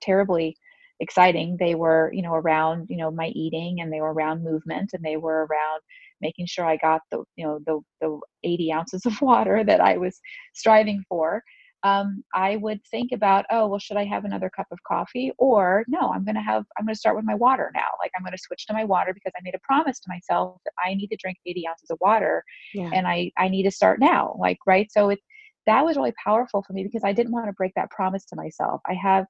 terribly 0.00 0.56
exciting. 1.00 1.56
They 1.58 1.74
were 1.74 2.10
you 2.12 2.22
know 2.22 2.34
around 2.34 2.86
you 2.88 2.96
know 2.96 3.10
my 3.10 3.28
eating 3.28 3.80
and 3.80 3.92
they 3.92 4.00
were 4.00 4.12
around 4.12 4.44
movement 4.44 4.90
and 4.92 5.04
they 5.04 5.16
were 5.16 5.46
around 5.50 5.80
making 6.22 6.46
sure 6.46 6.64
i 6.64 6.76
got 6.76 7.02
the 7.10 7.22
you 7.36 7.44
know 7.44 7.58
the 7.66 7.80
the 8.00 8.18
80 8.44 8.72
ounces 8.72 9.06
of 9.06 9.20
water 9.20 9.62
that 9.64 9.80
i 9.80 9.96
was 9.98 10.20
striving 10.54 11.04
for. 11.08 11.42
Um, 11.84 12.22
i 12.32 12.54
would 12.54 12.80
think 12.92 13.10
about 13.10 13.44
oh 13.50 13.66
well 13.66 13.80
should 13.80 13.96
i 13.96 14.04
have 14.04 14.24
another 14.24 14.48
cup 14.48 14.68
of 14.70 14.78
coffee? 14.86 15.32
Or 15.36 15.84
no 15.88 16.12
i'm 16.12 16.24
going 16.24 16.36
to 16.36 16.40
have 16.40 16.64
i'm 16.78 16.86
going 16.86 16.94
to 16.94 16.98
start 16.98 17.16
with 17.16 17.24
my 17.24 17.34
water 17.34 17.72
now. 17.74 17.90
Like 18.00 18.12
i'm 18.16 18.22
going 18.22 18.30
to 18.36 18.38
switch 18.38 18.66
to 18.66 18.72
my 18.72 18.84
water 18.84 19.12
because 19.12 19.32
i 19.36 19.40
made 19.42 19.56
a 19.56 19.66
promise 19.66 19.98
to 19.98 20.08
myself 20.08 20.60
that 20.64 20.74
i 20.84 20.94
need 20.94 21.08
to 21.08 21.16
drink 21.16 21.38
80 21.44 21.66
ounces 21.66 21.90
of 21.90 21.98
water 22.00 22.44
yeah. 22.72 22.90
and 22.94 23.08
i 23.08 23.32
i 23.36 23.48
need 23.48 23.64
to 23.64 23.72
start 23.72 23.98
now 23.98 24.36
like 24.38 24.58
right? 24.64 24.88
So 24.92 25.08
it 25.10 25.18
that 25.66 25.84
was 25.84 25.96
really 25.96 26.14
powerful 26.24 26.62
for 26.64 26.72
me 26.72 26.84
because 26.84 27.02
i 27.04 27.12
didn't 27.12 27.32
want 27.32 27.46
to 27.46 27.52
break 27.54 27.72
that 27.74 27.90
promise 27.90 28.24
to 28.26 28.36
myself. 28.36 28.80
I 28.88 28.94
have 28.94 29.26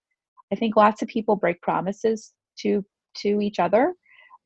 I 0.52 0.56
think 0.56 0.76
lots 0.76 1.02
of 1.02 1.08
people 1.08 1.36
break 1.36 1.60
promises 1.62 2.32
to 2.60 2.84
to 3.18 3.40
each 3.40 3.58
other. 3.58 3.94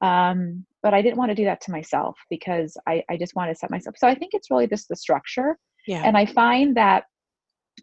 Um, 0.01 0.65
but 0.83 0.95
I 0.95 1.03
didn't 1.03 1.17
want 1.17 1.31
to 1.31 1.35
do 1.35 1.45
that 1.45 1.61
to 1.63 1.73
myself 1.73 2.17
because 2.31 2.77
I, 2.87 3.03
I 3.11 3.17
just 3.17 3.35
want 3.35 3.51
to 3.51 3.57
set 3.57 3.71
myself. 3.71 3.97
So 3.99 4.07
I 4.07 4.15
think 4.15 4.33
it's 4.35 4.51
really 4.51 4.67
just 4.67 4.89
the 4.89 4.97
structure. 4.97 5.59
Yeah. 5.87 6.03
And 6.05 6.17
I 6.17 6.27
find 6.27 6.77
that 6.77 7.05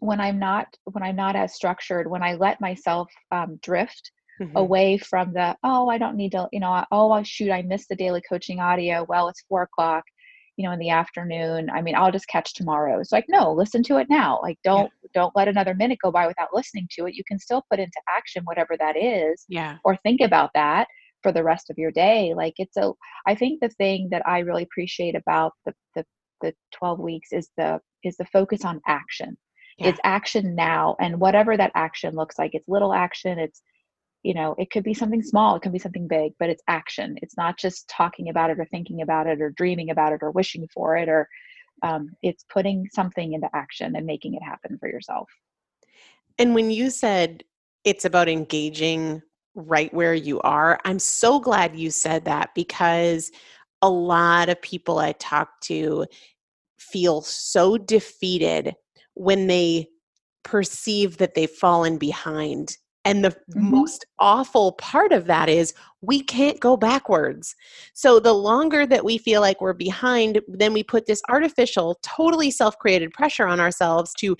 when 0.00 0.20
I'm 0.20 0.38
not 0.38 0.68
when 0.84 1.02
I'm 1.02 1.16
not 1.16 1.36
as 1.36 1.54
structured, 1.54 2.10
when 2.10 2.22
I 2.22 2.34
let 2.34 2.60
myself 2.60 3.10
um, 3.30 3.58
drift 3.62 4.10
mm-hmm. 4.40 4.56
away 4.56 4.98
from 4.98 5.32
the 5.32 5.56
oh 5.62 5.88
I 5.88 5.98
don't 5.98 6.16
need 6.16 6.32
to 6.32 6.48
you 6.52 6.60
know 6.60 6.84
oh 6.90 7.22
shoot 7.22 7.50
I 7.50 7.62
missed 7.62 7.88
the 7.88 7.96
daily 7.96 8.22
coaching 8.28 8.60
audio. 8.60 9.04
Well 9.08 9.28
it's 9.28 9.44
four 9.48 9.62
o'clock 9.62 10.04
you 10.56 10.64
know 10.64 10.72
in 10.72 10.78
the 10.78 10.90
afternoon 10.90 11.68
i 11.70 11.82
mean 11.82 11.94
i'll 11.94 12.12
just 12.12 12.28
catch 12.28 12.54
tomorrow. 12.54 13.00
It's 13.00 13.12
like 13.12 13.26
no 13.28 13.52
listen 13.52 13.82
to 13.84 13.96
it 13.96 14.08
now. 14.10 14.40
Like 14.42 14.58
don't 14.64 14.90
yeah. 15.02 15.08
don't 15.14 15.36
let 15.36 15.48
another 15.48 15.74
minute 15.74 15.98
go 16.02 16.10
by 16.10 16.26
without 16.26 16.48
listening 16.52 16.88
to 16.92 17.06
it. 17.06 17.14
You 17.14 17.24
can 17.26 17.38
still 17.38 17.64
put 17.70 17.80
into 17.80 18.00
action 18.08 18.44
whatever 18.44 18.76
that 18.78 18.96
is 18.96 19.44
yeah. 19.48 19.78
or 19.84 19.96
think 19.96 20.20
about 20.20 20.50
that 20.54 20.86
for 21.22 21.32
the 21.32 21.42
rest 21.42 21.70
of 21.70 21.78
your 21.78 21.90
day. 21.90 22.34
Like 22.34 22.54
it's 22.58 22.76
a 22.76 22.92
i 23.26 23.34
think 23.34 23.60
the 23.60 23.68
thing 23.70 24.08
that 24.10 24.26
i 24.26 24.38
really 24.40 24.62
appreciate 24.62 25.14
about 25.16 25.52
the 25.64 25.74
the 25.94 26.04
the 26.40 26.54
12 26.72 27.00
weeks 27.00 27.32
is 27.32 27.48
the 27.56 27.80
is 28.02 28.16
the 28.16 28.26
focus 28.26 28.64
on 28.64 28.80
action. 28.86 29.36
Yeah. 29.78 29.88
it's 29.88 30.00
action 30.04 30.54
now 30.54 30.94
and 31.00 31.18
whatever 31.18 31.56
that 31.56 31.72
action 31.74 32.14
looks 32.14 32.38
like 32.38 32.52
it's 32.54 32.68
little 32.68 32.94
action 32.94 33.40
it's 33.40 33.60
you 34.24 34.34
know 34.34 34.54
it 34.58 34.70
could 34.70 34.82
be 34.82 34.94
something 34.94 35.22
small 35.22 35.54
it 35.54 35.62
can 35.62 35.72
be 35.72 35.78
something 35.78 36.08
big 36.08 36.32
but 36.38 36.50
it's 36.50 36.62
action 36.68 37.16
it's 37.22 37.36
not 37.36 37.56
just 37.58 37.88
talking 37.88 38.28
about 38.28 38.50
it 38.50 38.58
or 38.58 38.64
thinking 38.66 39.02
about 39.02 39.26
it 39.26 39.40
or 39.40 39.50
dreaming 39.50 39.90
about 39.90 40.12
it 40.12 40.20
or 40.22 40.30
wishing 40.30 40.66
for 40.72 40.96
it 40.96 41.08
or 41.08 41.28
um, 41.82 42.10
it's 42.22 42.44
putting 42.52 42.88
something 42.92 43.34
into 43.34 43.48
action 43.52 43.96
and 43.96 44.06
making 44.06 44.34
it 44.34 44.42
happen 44.42 44.78
for 44.78 44.88
yourself 44.88 45.28
and 46.38 46.54
when 46.54 46.70
you 46.70 46.90
said 46.90 47.44
it's 47.84 48.04
about 48.04 48.28
engaging 48.28 49.22
right 49.54 49.92
where 49.94 50.14
you 50.14 50.40
are 50.40 50.80
i'm 50.84 50.98
so 50.98 51.38
glad 51.38 51.76
you 51.76 51.90
said 51.90 52.24
that 52.24 52.50
because 52.54 53.30
a 53.82 53.90
lot 53.90 54.48
of 54.48 54.60
people 54.62 54.98
i 54.98 55.12
talk 55.12 55.60
to 55.60 56.06
feel 56.78 57.22
so 57.22 57.76
defeated 57.76 58.74
when 59.14 59.46
they 59.46 59.88
perceive 60.44 61.16
that 61.16 61.34
they've 61.34 61.50
fallen 61.50 61.98
behind. 61.98 62.76
And 63.04 63.24
the 63.24 63.30
mm-hmm. 63.30 63.70
most 63.70 64.06
awful 64.18 64.72
part 64.72 65.12
of 65.12 65.26
that 65.26 65.48
is 65.48 65.74
we 66.00 66.22
can't 66.22 66.58
go 66.60 66.76
backwards. 66.76 67.54
So 67.92 68.18
the 68.18 68.32
longer 68.32 68.86
that 68.86 69.04
we 69.04 69.18
feel 69.18 69.40
like 69.40 69.60
we're 69.60 69.74
behind, 69.74 70.40
then 70.48 70.72
we 70.72 70.82
put 70.82 71.06
this 71.06 71.22
artificial, 71.28 71.98
totally 72.02 72.50
self 72.50 72.78
created 72.78 73.12
pressure 73.12 73.46
on 73.46 73.60
ourselves 73.60 74.12
to 74.20 74.36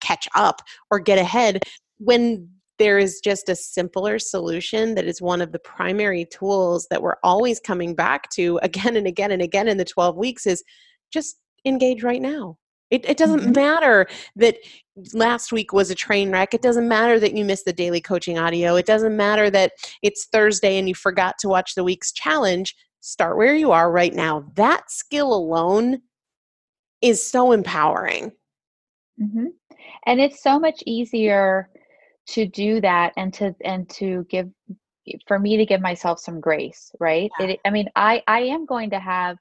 catch 0.00 0.28
up 0.34 0.62
or 0.90 0.98
get 0.98 1.18
ahead 1.18 1.62
when 1.98 2.48
there 2.78 2.98
is 2.98 3.20
just 3.20 3.48
a 3.48 3.54
simpler 3.54 4.18
solution 4.18 4.96
that 4.96 5.04
is 5.04 5.22
one 5.22 5.40
of 5.40 5.52
the 5.52 5.58
primary 5.60 6.24
tools 6.24 6.88
that 6.90 7.00
we're 7.00 7.16
always 7.22 7.60
coming 7.60 7.94
back 7.94 8.28
to 8.30 8.58
again 8.62 8.96
and 8.96 9.06
again 9.06 9.30
and 9.30 9.42
again 9.42 9.68
in 9.68 9.76
the 9.76 9.84
12 9.84 10.16
weeks 10.16 10.46
is 10.46 10.64
just 11.12 11.36
engage 11.64 12.02
right 12.02 12.22
now. 12.22 12.58
It, 12.92 13.08
it 13.08 13.16
doesn't 13.16 13.40
mm-hmm. 13.40 13.52
matter 13.52 14.06
that 14.36 14.58
last 15.14 15.50
week 15.50 15.72
was 15.72 15.90
a 15.90 15.94
train 15.94 16.30
wreck. 16.30 16.52
It 16.52 16.60
doesn't 16.60 16.86
matter 16.86 17.18
that 17.18 17.34
you 17.34 17.42
missed 17.42 17.64
the 17.64 17.72
daily 17.72 18.02
coaching 18.02 18.38
audio. 18.38 18.76
It 18.76 18.84
doesn't 18.84 19.16
matter 19.16 19.48
that 19.48 19.72
it's 20.02 20.26
Thursday 20.26 20.78
and 20.78 20.86
you 20.86 20.94
forgot 20.94 21.36
to 21.38 21.48
watch 21.48 21.74
the 21.74 21.84
week's 21.84 22.12
challenge. 22.12 22.76
Start 23.00 23.38
where 23.38 23.54
you 23.54 23.72
are 23.72 23.90
right 23.90 24.12
now. 24.12 24.44
That 24.56 24.90
skill 24.90 25.32
alone 25.32 26.02
is 27.00 27.26
so 27.26 27.52
empowering. 27.52 28.30
Mm-hmm. 29.20 29.46
And 30.04 30.20
it's 30.20 30.42
so 30.42 30.60
much 30.60 30.82
easier 30.84 31.70
to 32.26 32.46
do 32.46 32.80
that 32.82 33.14
and 33.16 33.32
to 33.34 33.54
and 33.64 33.88
to 33.88 34.26
give 34.28 34.50
for 35.26 35.38
me 35.38 35.56
to 35.56 35.66
give 35.66 35.80
myself 35.80 36.20
some 36.20 36.40
grace 36.40 36.92
right 37.00 37.32
yeah. 37.40 37.46
it, 37.46 37.60
i 37.64 37.70
mean 37.70 37.88
i 37.96 38.22
i 38.28 38.38
am 38.38 38.64
going 38.64 38.88
to 38.88 39.00
have 39.00 39.36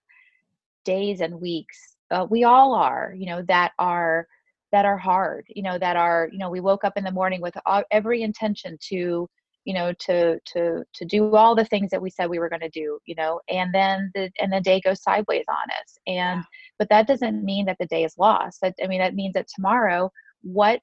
days 0.84 1.22
and 1.22 1.40
weeks 1.40 1.92
uh, 2.12 2.28
we 2.30 2.44
all 2.44 2.74
are 2.74 3.14
you 3.18 3.26
know 3.26 3.42
that 3.48 3.72
are 3.80 4.28
that 4.72 4.86
are 4.86 4.98
hard 4.98 5.46
you 5.50 5.64
know 5.64 5.78
that 5.78 5.96
are 5.96 6.30
you 6.32 6.38
know 6.38 6.50
we 6.50 6.60
woke 6.60 6.84
up 6.84 6.98
in 6.98 7.04
the 7.04 7.12
morning 7.12 7.42
with 7.42 7.56
all, 7.66 7.84
every 7.92 8.22
intention 8.22 8.78
to 8.82 9.28
you 9.66 9.74
know 9.74 9.94
to 10.00 10.40
to 10.46 10.84
to 10.94 11.06
do 11.06 11.36
all 11.36 11.56
the 11.56 11.66
things 11.66 11.90
that 11.92 12.02
we 12.02 12.10
said 12.10 12.30
we 12.30 12.40
were 12.40 12.50
going 12.50 12.62
to 12.62 12.70
do 12.70 12.98
you 13.06 13.16
know 13.16 13.40
and 13.50 13.74
then 13.74 14.12
the 14.16 14.30
and 14.40 14.52
the 14.52 14.62
day 14.62 14.82
goes 14.82 15.04
sideways 15.04 15.46
on 15.50 15.72
us. 15.82 15.98
And 16.08 16.40
yeah. 16.40 16.44
but 16.80 16.90
that 16.90 17.08
doesn't 17.08 17.44
mean 17.44 17.66
that 17.66 17.78
the 17.80 17.86
day 17.88 18.04
is 18.04 18.18
lost. 18.18 18.60
That 18.62 18.76
i 18.84 18.88
mean 18.88 19.00
that 19.00 19.16
means 19.16 19.34
that 19.34 19.48
tomorrow 19.54 20.12
what 20.42 20.82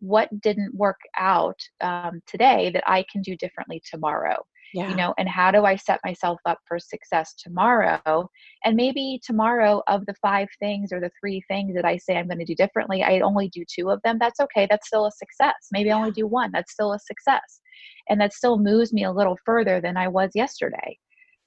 what 0.00 0.28
didn't 0.40 0.74
work 0.74 0.98
out 1.16 1.58
um, 1.80 2.20
today 2.26 2.70
that 2.72 2.84
i 2.86 3.04
can 3.10 3.22
do 3.22 3.36
differently 3.36 3.80
tomorrow 3.88 4.44
yeah. 4.74 4.88
you 4.88 4.96
know 4.96 5.14
and 5.18 5.28
how 5.28 5.50
do 5.50 5.64
i 5.64 5.76
set 5.76 6.00
myself 6.04 6.38
up 6.46 6.58
for 6.66 6.78
success 6.78 7.34
tomorrow? 7.34 8.28
And 8.64 8.76
maybe 8.76 9.20
tomorrow 9.24 9.82
of 9.88 10.06
the 10.06 10.14
five 10.14 10.48
things 10.58 10.92
or 10.92 11.00
the 11.00 11.10
three 11.20 11.42
things 11.48 11.74
that 11.74 11.84
i 11.84 11.96
say 11.96 12.16
i'm 12.16 12.26
going 12.26 12.38
to 12.38 12.44
do 12.44 12.54
differently 12.54 13.02
i 13.02 13.20
only 13.20 13.48
do 13.48 13.64
two 13.68 13.90
of 13.90 14.00
them 14.02 14.18
that's 14.20 14.40
okay 14.40 14.66
that's 14.68 14.86
still 14.86 15.06
a 15.06 15.12
success. 15.12 15.54
Maybe 15.72 15.90
i 15.90 15.96
only 15.96 16.12
do 16.12 16.26
one 16.26 16.50
that's 16.52 16.72
still 16.72 16.92
a 16.92 16.98
success. 16.98 17.60
And 18.08 18.20
that 18.20 18.32
still 18.32 18.58
moves 18.58 18.92
me 18.92 19.04
a 19.04 19.12
little 19.12 19.38
further 19.44 19.80
than 19.80 19.96
i 19.96 20.08
was 20.08 20.30
yesterday. 20.34 20.98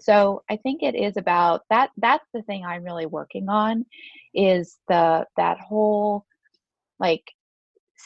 So 0.01 0.43
i 0.49 0.57
think 0.57 0.83
it 0.83 0.95
is 0.95 1.17
about 1.17 1.61
that 1.69 1.89
that's 1.97 2.27
the 2.33 2.41
thing 2.43 2.65
i'm 2.65 2.83
really 2.83 3.05
working 3.05 3.49
on 3.49 3.85
is 4.33 4.77
the 4.89 5.25
that 5.37 5.57
whole 5.59 6.25
like 6.99 7.23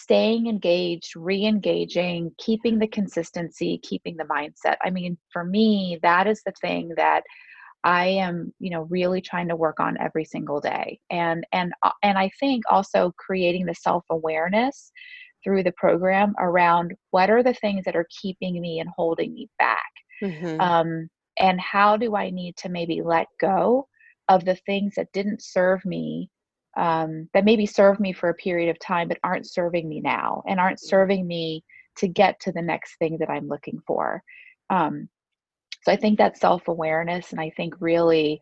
staying 0.01 0.47
engaged, 0.47 1.15
re 1.15 1.45
engaging, 1.45 2.31
keeping 2.37 2.79
the 2.79 2.87
consistency, 2.87 3.79
keeping 3.83 4.15
the 4.17 4.23
mindset. 4.25 4.75
I 4.83 4.89
mean, 4.89 5.17
for 5.31 5.43
me, 5.43 5.99
that 6.01 6.27
is 6.27 6.41
the 6.45 6.53
thing 6.61 6.93
that 6.97 7.23
I 7.83 8.07
am, 8.07 8.53
you 8.59 8.69
know, 8.69 8.83
really 8.89 9.21
trying 9.21 9.47
to 9.49 9.55
work 9.55 9.79
on 9.79 9.97
every 9.99 10.25
single 10.25 10.59
day. 10.61 10.99
And 11.09 11.45
and 11.51 11.73
uh, 11.83 11.91
and 12.03 12.17
I 12.17 12.29
think 12.39 12.63
also 12.69 13.13
creating 13.17 13.65
the 13.65 13.75
self-awareness 13.75 14.91
through 15.43 15.63
the 15.63 15.73
program 15.73 16.33
around 16.39 16.93
what 17.11 17.29
are 17.29 17.43
the 17.43 17.53
things 17.53 17.85
that 17.85 17.95
are 17.95 18.07
keeping 18.21 18.59
me 18.59 18.79
and 18.79 18.89
holding 18.95 19.33
me 19.33 19.49
back. 19.57 19.91
Mm-hmm. 20.21 20.59
Um, 20.59 21.09
and 21.37 21.59
how 21.61 21.95
do 21.95 22.15
I 22.15 22.29
need 22.29 22.57
to 22.57 22.69
maybe 22.69 23.01
let 23.01 23.27
go 23.39 23.87
of 24.27 24.43
the 24.43 24.57
things 24.65 24.95
that 24.95 25.11
didn't 25.13 25.41
serve 25.41 25.83
me 25.85 26.29
um, 26.77 27.29
that 27.33 27.45
maybe 27.45 27.65
served 27.65 27.99
me 27.99 28.13
for 28.13 28.29
a 28.29 28.35
period 28.35 28.69
of 28.69 28.79
time, 28.79 29.07
but 29.07 29.19
aren't 29.23 29.49
serving 29.49 29.87
me 29.87 29.99
now 30.01 30.43
and 30.47 30.59
aren't 30.59 30.79
serving 30.79 31.25
me 31.25 31.63
to 31.97 32.07
get 32.07 32.39
to 32.41 32.51
the 32.51 32.61
next 32.61 32.97
thing 32.97 33.17
that 33.19 33.29
I'm 33.29 33.47
looking 33.47 33.81
for. 33.85 34.23
Um, 34.69 35.09
so 35.83 35.91
I 35.91 35.95
think 35.95 36.17
that 36.17 36.37
self 36.37 36.67
awareness, 36.67 37.31
and 37.31 37.41
I 37.41 37.51
think 37.55 37.75
really 37.79 38.41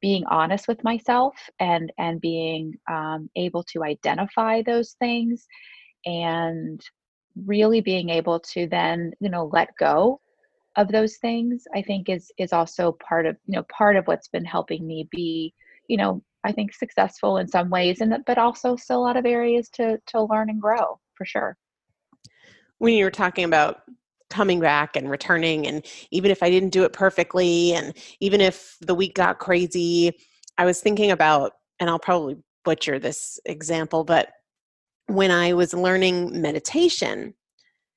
being 0.00 0.24
honest 0.26 0.68
with 0.68 0.84
myself 0.84 1.34
and 1.58 1.92
and 1.98 2.20
being 2.20 2.74
um, 2.90 3.30
able 3.36 3.64
to 3.64 3.84
identify 3.84 4.62
those 4.62 4.92
things 4.98 5.46
and 6.04 6.80
really 7.44 7.80
being 7.80 8.08
able 8.08 8.40
to 8.40 8.66
then 8.66 9.12
you 9.20 9.28
know 9.28 9.50
let 9.52 9.68
go 9.78 10.20
of 10.76 10.88
those 10.88 11.16
things 11.16 11.64
i 11.74 11.82
think 11.82 12.08
is 12.08 12.30
is 12.38 12.52
also 12.52 12.96
part 13.06 13.26
of 13.26 13.36
you 13.46 13.56
know 13.56 13.64
part 13.64 13.96
of 13.96 14.06
what's 14.06 14.28
been 14.28 14.44
helping 14.44 14.86
me 14.86 15.06
be 15.10 15.52
you 15.88 15.96
know 15.96 16.22
I 16.46 16.52
think 16.52 16.72
successful 16.72 17.38
in 17.38 17.48
some 17.48 17.68
ways, 17.68 18.00
and 18.00 18.16
but 18.26 18.38
also 18.38 18.76
still 18.76 19.00
a 19.00 19.06
lot 19.06 19.16
of 19.16 19.26
areas 19.26 19.68
to 19.70 19.98
to 20.06 20.22
learn 20.22 20.48
and 20.48 20.60
grow 20.60 20.98
for 21.14 21.24
sure. 21.24 21.56
When 22.78 22.94
you 22.94 23.04
were 23.04 23.10
talking 23.10 23.44
about 23.44 23.82
coming 24.30 24.60
back 24.60 24.96
and 24.96 25.10
returning, 25.10 25.66
and 25.66 25.84
even 26.10 26.30
if 26.30 26.42
I 26.42 26.50
didn't 26.50 26.70
do 26.70 26.84
it 26.84 26.92
perfectly, 26.92 27.72
and 27.72 27.94
even 28.20 28.40
if 28.40 28.76
the 28.80 28.94
week 28.94 29.14
got 29.14 29.38
crazy, 29.38 30.12
I 30.58 30.64
was 30.64 30.80
thinking 30.80 31.10
about, 31.10 31.52
and 31.80 31.90
I'll 31.90 31.98
probably 31.98 32.36
butcher 32.64 32.98
this 32.98 33.38
example, 33.44 34.04
but 34.04 34.30
when 35.06 35.30
I 35.30 35.52
was 35.52 35.72
learning 35.72 36.40
meditation, 36.40 37.34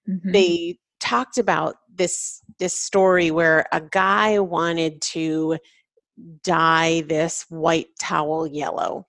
mm-hmm. 0.07 0.31
they 0.31 0.79
talked 0.99 1.37
about 1.37 1.75
this 1.93 2.41
this 2.59 2.77
story 2.77 3.31
where 3.31 3.65
a 3.71 3.81
guy 3.81 4.39
wanted 4.39 5.01
to 5.01 5.57
dye 6.43 7.01
this 7.07 7.45
white 7.49 7.87
towel 7.99 8.47
yellow. 8.47 9.07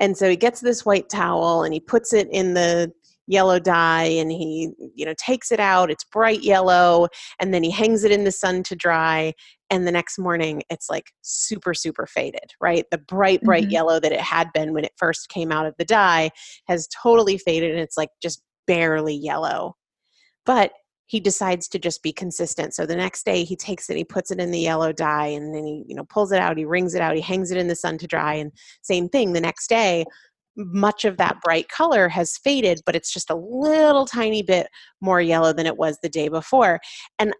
And 0.00 0.16
so 0.16 0.28
he 0.28 0.36
gets 0.36 0.60
this 0.60 0.84
white 0.84 1.08
towel 1.08 1.64
and 1.64 1.72
he 1.72 1.80
puts 1.80 2.12
it 2.12 2.28
in 2.30 2.54
the 2.54 2.92
yellow 3.26 3.58
dye 3.58 4.04
and 4.04 4.30
he 4.30 4.70
you 4.94 5.04
know 5.04 5.14
takes 5.18 5.50
it 5.50 5.58
out 5.58 5.90
it's 5.90 6.04
bright 6.04 6.42
yellow 6.42 7.08
and 7.40 7.52
then 7.52 7.62
he 7.62 7.70
hangs 7.70 8.04
it 8.04 8.12
in 8.12 8.24
the 8.24 8.30
sun 8.30 8.62
to 8.62 8.76
dry 8.76 9.32
and 9.68 9.86
the 9.86 9.90
next 9.90 10.18
morning 10.18 10.62
it's 10.70 10.88
like 10.88 11.10
super 11.22 11.74
super 11.74 12.06
faded 12.06 12.52
right 12.60 12.84
the 12.90 12.98
bright 12.98 13.42
bright 13.42 13.64
mm-hmm. 13.64 13.72
yellow 13.72 13.98
that 13.98 14.12
it 14.12 14.20
had 14.20 14.52
been 14.52 14.72
when 14.72 14.84
it 14.84 14.92
first 14.96 15.28
came 15.28 15.50
out 15.50 15.66
of 15.66 15.74
the 15.76 15.84
dye 15.84 16.30
has 16.68 16.88
totally 16.88 17.36
faded 17.36 17.72
and 17.72 17.80
it's 17.80 17.96
like 17.96 18.10
just 18.22 18.42
barely 18.66 19.14
yellow 19.14 19.74
but 20.44 20.70
he 21.06 21.20
decides 21.20 21.68
to 21.68 21.78
just 21.78 22.02
be 22.02 22.12
consistent. 22.12 22.74
So 22.74 22.84
the 22.84 22.96
next 22.96 23.24
day 23.24 23.44
he 23.44 23.56
takes 23.56 23.88
it, 23.88 23.96
he 23.96 24.04
puts 24.04 24.30
it 24.30 24.40
in 24.40 24.50
the 24.50 24.58
yellow 24.58 24.92
dye, 24.92 25.28
and 25.28 25.54
then 25.54 25.64
he, 25.64 25.84
you 25.86 25.94
know, 25.94 26.04
pulls 26.04 26.32
it 26.32 26.40
out, 26.40 26.58
he 26.58 26.64
wrings 26.64 26.94
it 26.94 27.00
out, 27.00 27.14
he 27.14 27.22
hangs 27.22 27.50
it 27.50 27.58
in 27.58 27.68
the 27.68 27.76
sun 27.76 27.96
to 27.98 28.06
dry, 28.06 28.34
and 28.34 28.52
same 28.82 29.08
thing 29.08 29.32
the 29.32 29.40
next 29.40 29.68
day. 29.68 30.04
Much 30.56 31.04
of 31.04 31.16
that 31.18 31.36
bright 31.44 31.68
color 31.68 32.08
has 32.08 32.38
faded, 32.38 32.80
but 32.86 32.96
it's 32.96 33.12
just 33.12 33.30
a 33.30 33.36
little 33.36 34.06
tiny 34.06 34.42
bit 34.42 34.68
more 35.00 35.20
yellow 35.20 35.52
than 35.52 35.66
it 35.66 35.76
was 35.76 35.98
the 36.02 36.08
day 36.08 36.28
before. 36.28 36.80
And 37.18 37.34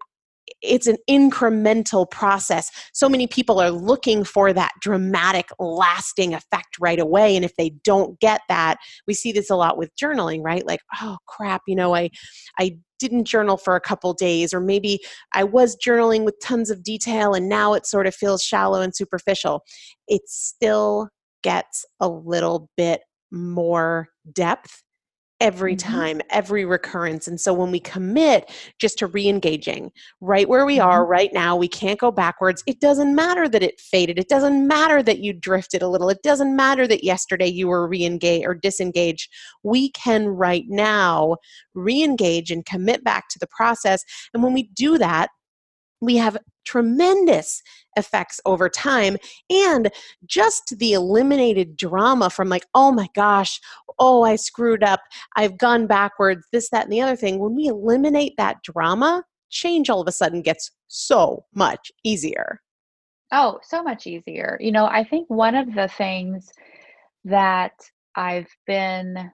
it's 0.61 0.87
an 0.87 0.97
incremental 1.09 2.09
process. 2.09 2.71
So 2.93 3.07
many 3.07 3.27
people 3.27 3.59
are 3.59 3.71
looking 3.71 4.23
for 4.23 4.53
that 4.53 4.71
dramatic, 4.81 5.49
lasting 5.59 6.33
effect 6.33 6.77
right 6.79 6.99
away. 6.99 7.35
And 7.35 7.45
if 7.45 7.55
they 7.57 7.71
don't 7.83 8.19
get 8.19 8.41
that, 8.49 8.77
we 9.07 9.13
see 9.13 9.31
this 9.31 9.49
a 9.49 9.55
lot 9.55 9.77
with 9.77 9.95
journaling, 9.95 10.43
right? 10.43 10.65
Like, 10.65 10.81
oh 11.01 11.17
crap, 11.27 11.61
you 11.67 11.75
know, 11.75 11.95
I 11.95 12.09
I 12.59 12.77
didn't 12.99 13.25
journal 13.25 13.57
for 13.57 13.75
a 13.75 13.81
couple 13.81 14.13
days, 14.13 14.53
or 14.53 14.59
maybe 14.59 14.99
I 15.33 15.43
was 15.43 15.77
journaling 15.77 16.25
with 16.25 16.39
tons 16.41 16.69
of 16.71 16.83
detail 16.83 17.33
and 17.33 17.47
now 17.47 17.73
it 17.73 17.85
sort 17.85 18.07
of 18.07 18.15
feels 18.15 18.43
shallow 18.43 18.81
and 18.81 18.95
superficial. 18.95 19.63
It 20.07 20.21
still 20.25 21.09
gets 21.43 21.85
a 21.99 22.09
little 22.09 22.69
bit 22.75 23.01
more 23.31 24.07
depth 24.33 24.83
every 25.39 25.75
mm-hmm. 25.75 25.91
time, 25.91 26.21
every 26.29 26.65
recurrence. 26.65 27.27
And 27.27 27.39
so 27.39 27.53
when 27.53 27.71
we 27.71 27.79
commit 27.79 28.51
just 28.79 28.97
to 28.99 29.07
re 29.07 29.27
engaging 29.27 29.91
right 30.21 30.49
where 30.49 30.65
we 30.65 30.77
mm-hmm. 30.77 30.87
are 30.87 31.05
right 31.05 31.31
now, 31.33 31.55
we 31.55 31.67
can't 31.67 31.99
go 31.99 32.11
backwards. 32.11 32.63
It 32.65 32.79
doesn't 32.79 33.15
matter 33.15 33.47
that 33.49 33.63
it 33.63 33.79
faded. 33.79 34.17
It 34.17 34.29
doesn't 34.29 34.67
matter 34.67 35.03
that 35.03 35.19
you 35.19 35.33
drifted 35.33 35.81
a 35.81 35.87
little. 35.87 36.09
It 36.09 36.23
doesn't 36.23 36.55
matter 36.55 36.87
that 36.87 37.03
yesterday 37.03 37.47
you 37.47 37.67
were 37.67 37.87
re 37.87 38.03
engaged 38.03 38.45
or 38.45 38.55
disengaged. 38.55 39.29
We 39.63 39.91
can 39.91 40.27
right 40.27 40.65
now 40.67 41.37
re 41.73 42.03
engage 42.03 42.51
and 42.51 42.65
commit 42.65 43.03
back 43.03 43.29
to 43.29 43.39
the 43.39 43.47
process. 43.47 44.03
And 44.33 44.43
when 44.43 44.53
we 44.53 44.69
do 44.75 44.97
that, 44.97 45.29
we 46.01 46.15
have 46.17 46.37
tremendous 46.67 47.63
effects 47.95 48.41
over 48.45 48.67
time 48.67 49.15
and 49.49 49.89
just 50.25 50.75
the 50.77 50.91
eliminated 50.91 51.77
drama 51.77 52.29
from 52.29 52.49
like 52.49 52.65
oh 52.75 52.91
my 52.91 53.07
gosh 53.15 53.59
oh 53.99 54.23
i 54.23 54.35
screwed 54.35 54.83
up 54.83 54.99
i've 55.37 55.57
gone 55.57 55.87
backwards 55.87 56.45
this 56.51 56.69
that 56.69 56.83
and 56.83 56.91
the 56.91 57.01
other 57.01 57.15
thing. 57.15 57.39
When 57.39 57.55
we 57.55 57.67
eliminate 57.67 58.33
that 58.37 58.61
drama 58.63 59.23
change 59.49 59.89
all 59.89 60.01
of 60.01 60.07
a 60.07 60.11
sudden 60.11 60.41
gets 60.41 60.71
so 60.87 61.45
much 61.55 61.91
easier. 62.03 62.61
Oh 63.31 63.59
so 63.63 63.81
much 63.81 64.05
easier. 64.05 64.57
You 64.59 64.73
know 64.73 64.85
i 64.87 65.03
think 65.03 65.29
one 65.29 65.55
of 65.55 65.73
the 65.73 65.87
things 65.97 66.51
that 67.23 67.73
i've 68.15 68.49
been 68.65 69.31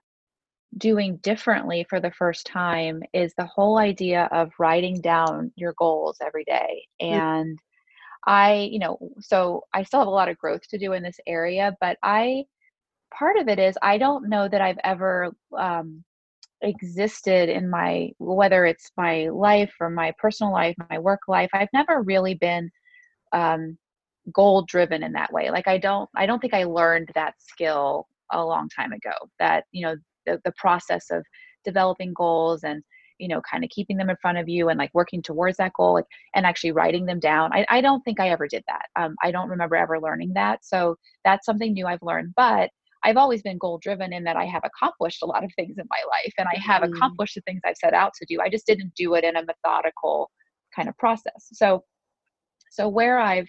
doing 0.77 1.17
differently 1.17 1.85
for 1.89 1.99
the 1.99 2.11
first 2.11 2.45
time 2.47 3.03
is 3.13 3.33
the 3.37 3.45
whole 3.45 3.77
idea 3.77 4.27
of 4.31 4.51
writing 4.59 5.01
down 5.01 5.51
your 5.55 5.73
goals 5.77 6.17
every 6.21 6.43
day. 6.45 6.87
Mm. 7.01 7.11
And 7.11 7.59
I, 8.25 8.69
you 8.71 8.79
know, 8.79 8.97
so 9.19 9.63
I 9.73 9.83
still 9.83 9.99
have 9.99 10.07
a 10.07 10.11
lot 10.11 10.29
of 10.29 10.37
growth 10.37 10.67
to 10.69 10.77
do 10.77 10.93
in 10.93 11.03
this 11.03 11.19
area, 11.27 11.75
but 11.81 11.97
I, 12.01 12.45
part 13.13 13.37
of 13.37 13.47
it 13.47 13.59
is 13.59 13.77
I 13.81 13.97
don't 13.97 14.29
know 14.29 14.47
that 14.47 14.61
I've 14.61 14.79
ever 14.83 15.33
um, 15.57 16.03
existed 16.61 17.49
in 17.49 17.69
my, 17.69 18.11
whether 18.17 18.65
it's 18.65 18.91
my 18.97 19.27
life 19.29 19.73
or 19.79 19.89
my 19.89 20.13
personal 20.17 20.53
life, 20.53 20.75
my 20.89 20.99
work 20.99 21.21
life, 21.27 21.49
I've 21.53 21.73
never 21.73 22.01
really 22.01 22.35
been 22.35 22.71
um, 23.33 23.77
goal 24.31 24.63
driven 24.63 25.03
in 25.03 25.11
that 25.13 25.33
way. 25.33 25.51
Like 25.51 25.67
I 25.67 25.77
don't, 25.77 26.09
I 26.15 26.25
don't 26.25 26.39
think 26.39 26.53
I 26.53 26.63
learned 26.63 27.11
that 27.15 27.35
skill 27.39 28.07
a 28.31 28.43
long 28.43 28.69
time 28.69 28.93
ago 28.93 29.11
that, 29.39 29.65
you 29.71 29.85
know, 29.85 29.95
the, 30.25 30.39
the 30.45 30.53
process 30.57 31.09
of 31.11 31.25
developing 31.63 32.13
goals 32.13 32.63
and 32.63 32.83
you 33.19 33.27
know 33.27 33.41
kind 33.49 33.63
of 33.63 33.69
keeping 33.69 33.97
them 33.97 34.09
in 34.09 34.15
front 34.21 34.37
of 34.37 34.49
you 34.49 34.69
and 34.69 34.77
like 34.77 34.91
working 34.93 35.21
towards 35.21 35.57
that 35.57 35.73
goal 35.73 35.93
like, 35.95 36.05
and 36.35 36.45
actually 36.45 36.71
writing 36.71 37.05
them 37.05 37.19
down. 37.19 37.53
I, 37.53 37.65
I 37.69 37.81
don't 37.81 38.01
think 38.03 38.19
i 38.19 38.29
ever 38.29 38.47
did 38.47 38.63
that. 38.67 38.87
Um, 38.95 39.15
i 39.21 39.31
don't 39.31 39.49
remember 39.49 39.75
ever 39.75 39.99
learning 39.99 40.33
that. 40.33 40.65
So 40.65 40.95
that's 41.23 41.45
something 41.45 41.73
new 41.73 41.87
i've 41.87 42.01
learned. 42.01 42.33
But 42.35 42.69
i've 43.03 43.17
always 43.17 43.41
been 43.41 43.57
goal 43.57 43.79
driven 43.81 44.13
in 44.13 44.23
that 44.23 44.37
i 44.37 44.45
have 44.45 44.63
accomplished 44.63 45.23
a 45.23 45.25
lot 45.25 45.43
of 45.43 45.51
things 45.55 45.77
in 45.77 45.85
my 45.89 45.99
life 46.09 46.33
and 46.37 46.47
i 46.47 46.57
have 46.59 46.83
mm-hmm. 46.83 46.93
accomplished 46.93 47.35
the 47.35 47.41
things 47.41 47.61
i've 47.65 47.77
set 47.77 47.93
out 47.93 48.13
to 48.15 48.25
do. 48.27 48.39
I 48.41 48.49
just 48.49 48.65
didn't 48.65 48.93
do 48.95 49.15
it 49.15 49.23
in 49.23 49.35
a 49.35 49.45
methodical 49.45 50.31
kind 50.75 50.89
of 50.89 50.97
process. 50.97 51.49
So 51.53 51.83
so 52.71 52.89
where 52.89 53.19
i've 53.19 53.47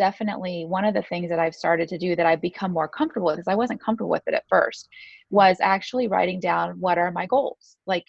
definitely 0.00 0.64
one 0.66 0.86
of 0.86 0.94
the 0.94 1.02
things 1.02 1.28
that 1.28 1.38
I've 1.38 1.54
started 1.54 1.86
to 1.90 1.98
do 1.98 2.16
that 2.16 2.24
I've 2.24 2.40
become 2.40 2.72
more 2.72 2.88
comfortable 2.88 3.26
with 3.26 3.36
because 3.36 3.52
I 3.52 3.54
wasn't 3.54 3.82
comfortable 3.82 4.08
with 4.08 4.22
it 4.26 4.32
at 4.32 4.48
first 4.48 4.88
was 5.28 5.58
actually 5.60 6.08
writing 6.08 6.40
down 6.40 6.80
what 6.80 6.96
are 6.96 7.12
my 7.12 7.26
goals 7.26 7.76
like 7.86 8.06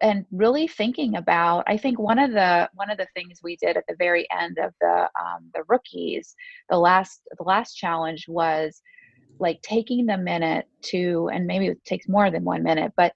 and 0.00 0.24
really 0.30 0.68
thinking 0.68 1.16
about 1.16 1.64
i 1.66 1.76
think 1.76 1.98
one 1.98 2.20
of 2.20 2.30
the 2.30 2.70
one 2.74 2.88
of 2.88 2.98
the 2.98 3.08
things 3.14 3.40
we 3.42 3.56
did 3.56 3.76
at 3.76 3.82
the 3.88 3.96
very 3.98 4.28
end 4.40 4.58
of 4.58 4.72
the 4.80 5.08
um, 5.20 5.50
the 5.54 5.64
rookies 5.68 6.36
the 6.70 6.78
last 6.78 7.22
the 7.36 7.42
last 7.42 7.74
challenge 7.74 8.26
was 8.28 8.80
like 9.40 9.60
taking 9.62 10.06
the 10.06 10.16
minute 10.16 10.66
to 10.82 11.28
and 11.32 11.48
maybe 11.48 11.66
it 11.66 11.84
takes 11.84 12.08
more 12.08 12.30
than 12.30 12.44
one 12.44 12.62
minute 12.62 12.92
but 12.96 13.12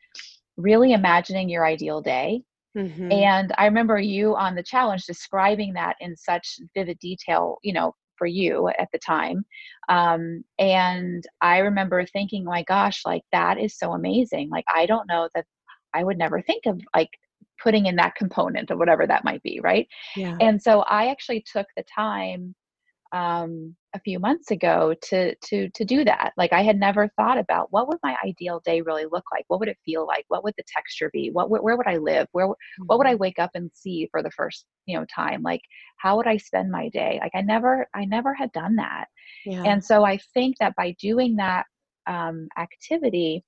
really 0.57 0.93
imagining 0.93 1.49
your 1.49 1.65
ideal 1.65 2.01
day 2.01 2.43
Mm-hmm. 2.77 3.11
And 3.11 3.53
I 3.57 3.65
remember 3.65 3.99
you 3.99 4.37
on 4.37 4.55
the 4.55 4.63
challenge 4.63 5.05
describing 5.05 5.73
that 5.75 5.97
in 6.01 6.17
such 6.17 6.59
vivid 6.75 6.99
detail, 6.99 7.57
you 7.63 7.73
know, 7.73 7.95
for 8.19 8.27
you 8.27 8.69
at 8.79 8.89
the 8.93 8.99
time. 8.99 9.45
Um, 9.89 10.45
and 10.59 11.25
I 11.41 11.59
remember 11.59 12.05
thinking, 12.05 12.45
my 12.45 12.63
gosh, 12.65 13.03
like 13.05 13.23
that 13.33 13.59
is 13.59 13.79
so 13.79 13.93
amazing. 13.93 14.51
Like, 14.51 14.65
I 14.75 14.87
don't 14.87 15.09
know 15.09 15.29
that 15.35 15.47
I 15.95 16.05
would 16.05 16.19
never 16.19 16.43
think 16.43 16.67
of 16.67 16.81
like 16.95 17.11
putting 17.63 17.87
in 17.87 17.97
that 17.97 18.15
component 18.17 18.71
or 18.71 18.77
whatever 18.77 19.07
that 19.07 19.25
might 19.25 19.43
be. 19.43 19.61
Right. 19.63 19.89
Yeah. 20.15 20.37
And 20.41 20.61
so 20.61 20.81
I 20.83 21.07
actually 21.07 21.45
took 21.51 21.67
the 21.77 21.85
time 21.95 22.55
um, 23.17 23.75
a 23.95 24.01
few 24.01 24.19
months 24.19 24.51
ago 24.51 24.95
to 25.09 25.35
to 25.37 25.71
to 25.71 25.85
do 25.85 26.05
that. 26.05 26.33
Like 26.37 26.53
I 26.53 26.63
had 26.63 26.79
never 26.79 27.09
thought 27.17 27.39
about 27.39 27.69
what 27.71 27.89
would 27.89 27.99
my 28.03 28.15
ideal 28.23 28.61
day 28.65 28.83
really 28.83 29.05
look 29.05 29.25
like. 29.33 29.45
What 29.49 29.59
would 29.61 29.71
it 29.71 29.79
feel 29.87 30.07
like? 30.07 30.27
What 30.29 30.45
would 30.45 30.53
the 30.59 30.65
texture 30.67 31.09
be? 31.13 31.31
What 31.31 31.51
where 31.51 31.77
would 31.77 31.87
I 31.87 31.97
live? 31.97 32.29
Where 32.33 32.47
what 32.47 32.99
would 32.99 33.07
I 33.07 33.13
mm-hmm. 33.13 33.21
wake 33.21 33.39
up 33.39 33.53
and 33.55 33.71
see 33.73 34.07
for 34.11 34.23
the 34.23 34.31
first 34.31 34.67
you 34.85 34.99
know 34.99 35.07
time? 35.07 35.43
Like 35.43 35.63
how 35.99 36.17
would 36.17 36.27
I 36.27 36.37
spend 36.37 36.71
my 36.71 36.91
day? 36.91 37.19
Like 37.23 37.33
I 37.35 37.41
never 37.41 37.87
I 37.95 38.05
never 38.05 38.35
had 38.35 38.53
done 38.53 38.77
that. 38.77 39.07
Yeah. 39.47 39.63
And 39.65 39.83
so 39.83 40.05
I 40.05 40.19
think 40.35 40.57
that 40.61 40.77
by 40.77 40.95
doing 41.01 41.37
that 41.37 41.65
um, 42.07 42.49
activity, 42.59 43.43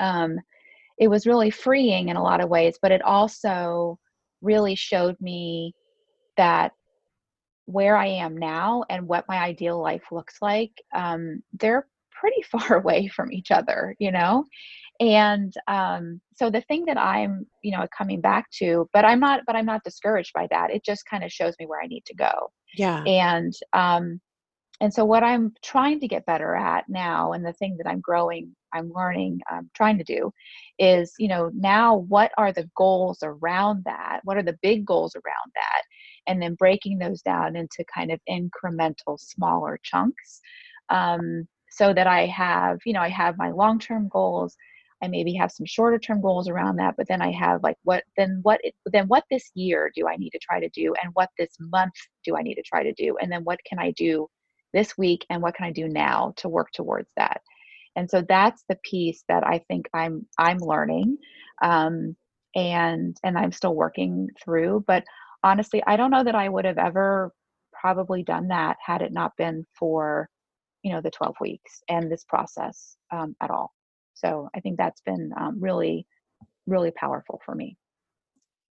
um, 0.00 0.36
it 0.98 1.08
was 1.08 1.26
really 1.26 1.50
freeing 1.50 2.08
in 2.08 2.16
a 2.16 2.22
lot 2.22 2.40
of 2.40 2.48
ways. 2.48 2.76
But 2.82 2.90
it 2.90 3.02
also 3.02 4.00
really 4.42 4.74
showed 4.74 5.16
me 5.20 5.74
that 6.36 6.72
where 7.68 7.98
I 7.98 8.06
am 8.06 8.34
now 8.34 8.82
and 8.88 9.06
what 9.06 9.28
my 9.28 9.36
ideal 9.36 9.78
life 9.78 10.04
looks 10.10 10.36
like, 10.40 10.72
um, 10.94 11.42
they're 11.52 11.86
pretty 12.10 12.40
far 12.50 12.78
away 12.78 13.08
from 13.08 13.30
each 13.30 13.50
other, 13.50 13.94
you 13.98 14.10
know? 14.10 14.44
And 15.00 15.52
um, 15.68 16.20
so 16.34 16.48
the 16.48 16.62
thing 16.62 16.86
that 16.86 16.96
I'm, 16.96 17.46
you 17.62 17.76
know, 17.76 17.86
coming 17.96 18.22
back 18.22 18.50
to, 18.58 18.88
but 18.94 19.04
I'm 19.04 19.20
not, 19.20 19.42
but 19.46 19.54
I'm 19.54 19.66
not 19.66 19.84
discouraged 19.84 20.32
by 20.32 20.48
that. 20.50 20.70
It 20.70 20.82
just 20.82 21.04
kind 21.04 21.22
of 21.22 21.30
shows 21.30 21.54
me 21.60 21.66
where 21.66 21.80
I 21.80 21.86
need 21.86 22.04
to 22.06 22.14
go. 22.14 22.50
Yeah. 22.74 23.04
And 23.04 23.52
um, 23.74 24.18
and 24.80 24.92
so 24.92 25.04
what 25.04 25.24
i'm 25.24 25.52
trying 25.62 26.00
to 26.00 26.08
get 26.08 26.26
better 26.26 26.54
at 26.54 26.84
now 26.88 27.32
and 27.32 27.44
the 27.44 27.52
thing 27.52 27.76
that 27.76 27.88
i'm 27.88 28.00
growing 28.00 28.54
i'm 28.72 28.92
learning 28.94 29.40
i'm 29.50 29.68
trying 29.74 29.98
to 29.98 30.04
do 30.04 30.30
is 30.78 31.12
you 31.18 31.28
know 31.28 31.50
now 31.54 31.96
what 31.96 32.30
are 32.38 32.52
the 32.52 32.68
goals 32.76 33.18
around 33.22 33.82
that 33.84 34.20
what 34.24 34.36
are 34.36 34.42
the 34.42 34.58
big 34.62 34.84
goals 34.84 35.14
around 35.16 35.52
that 35.54 35.82
and 36.28 36.40
then 36.40 36.54
breaking 36.54 36.98
those 36.98 37.22
down 37.22 37.56
into 37.56 37.84
kind 37.92 38.12
of 38.12 38.20
incremental 38.28 39.18
smaller 39.18 39.78
chunks 39.82 40.40
um, 40.90 41.46
so 41.70 41.92
that 41.92 42.06
i 42.06 42.26
have 42.26 42.78
you 42.84 42.92
know 42.92 43.00
i 43.00 43.08
have 43.08 43.36
my 43.38 43.50
long 43.50 43.78
term 43.78 44.08
goals 44.08 44.56
I 45.02 45.08
maybe 45.08 45.32
have 45.34 45.52
some 45.52 45.66
shorter 45.66 45.98
term 45.98 46.20
goals 46.20 46.48
around 46.48 46.76
that, 46.76 46.96
but 46.96 47.06
then 47.08 47.22
I 47.22 47.30
have 47.32 47.62
like 47.62 47.76
what 47.84 48.02
then 48.16 48.40
what 48.42 48.60
then 48.86 49.06
what 49.06 49.24
this 49.30 49.50
year 49.54 49.90
do 49.94 50.08
I 50.08 50.16
need 50.16 50.30
to 50.30 50.38
try 50.40 50.60
to 50.60 50.68
do 50.70 50.92
and 51.02 51.12
what 51.14 51.30
this 51.38 51.50
month 51.60 51.94
do 52.24 52.36
I 52.36 52.42
need 52.42 52.56
to 52.56 52.62
try 52.62 52.82
to 52.82 52.92
do 52.92 53.16
and 53.20 53.30
then 53.30 53.44
what 53.44 53.60
can 53.64 53.78
I 53.78 53.92
do 53.92 54.28
this 54.72 54.98
week 54.98 55.24
and 55.30 55.40
what 55.42 55.54
can 55.54 55.66
I 55.66 55.72
do 55.72 55.88
now 55.88 56.34
to 56.38 56.48
work 56.48 56.72
towards 56.72 57.08
that? 57.16 57.40
And 57.96 58.10
so 58.10 58.22
that's 58.28 58.64
the 58.68 58.78
piece 58.84 59.24
that 59.28 59.46
I 59.46 59.58
think 59.68 59.88
I'm 59.94 60.26
I'm 60.38 60.58
learning, 60.58 61.18
um, 61.62 62.16
and 62.54 63.16
and 63.24 63.38
I'm 63.38 63.52
still 63.52 63.74
working 63.74 64.28
through. 64.42 64.84
But 64.86 65.04
honestly, 65.42 65.82
I 65.86 65.96
don't 65.96 66.10
know 66.10 66.24
that 66.24 66.34
I 66.34 66.48
would 66.48 66.64
have 66.64 66.78
ever 66.78 67.32
probably 67.72 68.22
done 68.22 68.48
that 68.48 68.76
had 68.84 69.02
it 69.02 69.12
not 69.12 69.32
been 69.36 69.64
for 69.78 70.28
you 70.82 70.92
know 70.92 71.00
the 71.00 71.10
12 71.10 71.34
weeks 71.40 71.80
and 71.88 72.10
this 72.10 72.24
process 72.28 72.96
um, 73.12 73.34
at 73.42 73.50
all. 73.50 73.72
So 74.14 74.48
I 74.54 74.60
think 74.60 74.78
that's 74.78 75.00
been 75.02 75.32
um, 75.38 75.58
really 75.60 76.06
really 76.66 76.90
powerful 76.90 77.40
for 77.44 77.54
me. 77.54 77.76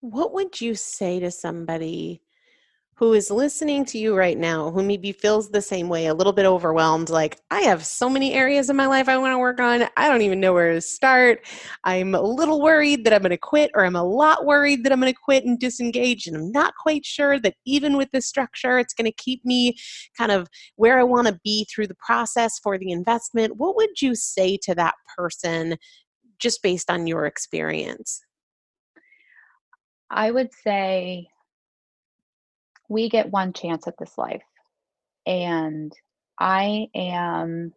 What 0.01 0.35
would 0.35 0.61
you 0.61 0.75
say 0.75 1.21
to 1.21 1.31
somebody 1.31 2.23
who 2.97 3.13
is 3.13 3.31
listening 3.31 3.85
to 3.85 3.99
you 3.99 4.15
right 4.15 4.39
now, 4.39 4.71
who 4.71 4.83
maybe 4.83 5.11
feels 5.11 5.51
the 5.51 5.61
same 5.61 5.89
way, 5.89 6.07
a 6.07 6.15
little 6.15 6.33
bit 6.33 6.47
overwhelmed, 6.47 7.11
like, 7.11 7.41
I 7.51 7.63
have 7.63 7.85
so 7.85 8.09
many 8.09 8.35
areas 8.35 8.71
in 8.71 8.77
my 8.77 8.87
life 8.87 9.09
I 9.09 9.19
want 9.19 9.33
to 9.33 9.39
work 9.39 9.59
on. 9.59 9.85
I 9.97 10.09
don't 10.09 10.23
even 10.23 10.39
know 10.39 10.53
where 10.53 10.73
to 10.73 10.81
start. 10.81 11.45
I'm 11.83 12.15
a 12.15 12.23
little 12.23 12.63
worried 12.63 13.05
that 13.05 13.13
I'm 13.13 13.23
going 13.23 13.31
to 13.31 13.37
quit, 13.37 13.73
or 13.75 13.85
I'm 13.85 13.97
a 13.97 14.05
lot 14.05 14.47
worried 14.47 14.85
that 14.85 14.93
I'm 14.93 15.01
going 15.01 15.13
to 15.13 15.19
quit 15.19 15.45
and 15.45 15.59
disengage. 15.59 16.29
And 16.29 16.37
I'm 16.37 16.53
not 16.53 16.75
quite 16.81 17.05
sure 17.05 17.41
that 17.41 17.57
even 17.67 17.97
with 17.97 18.11
this 18.13 18.27
structure, 18.27 18.79
it's 18.79 18.95
going 18.95 19.11
to 19.11 19.23
keep 19.23 19.45
me 19.45 19.75
kind 20.17 20.31
of 20.31 20.49
where 20.77 21.01
I 21.01 21.03
want 21.03 21.27
to 21.27 21.41
be 21.43 21.67
through 21.75 21.89
the 21.89 21.97
process 21.97 22.61
for 22.61 22.79
the 22.79 22.93
investment. 22.93 23.57
What 23.57 23.75
would 23.75 24.01
you 24.01 24.15
say 24.15 24.57
to 24.63 24.75
that 24.77 24.95
person 25.17 25.79
just 26.39 26.63
based 26.63 26.91
on 26.91 27.09
your 27.09 27.27
experience? 27.27 28.21
I 30.11 30.31
would 30.31 30.53
say 30.63 31.27
we 32.89 33.09
get 33.09 33.31
one 33.31 33.53
chance 33.53 33.87
at 33.87 33.95
this 33.99 34.19
life. 34.19 34.43
And 35.27 35.93
I 36.39 36.89
am 36.95 37.73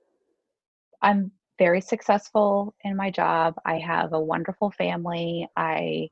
I'm 1.02 1.32
very 1.60 1.82
successful 1.82 2.76
in 2.84 2.96
my 2.96 3.12
job. 3.12 3.56
I 3.66 3.80
have 3.80 4.14
a 4.14 4.22
wonderful 4.22 4.72
family. 4.72 5.48
I 5.56 6.10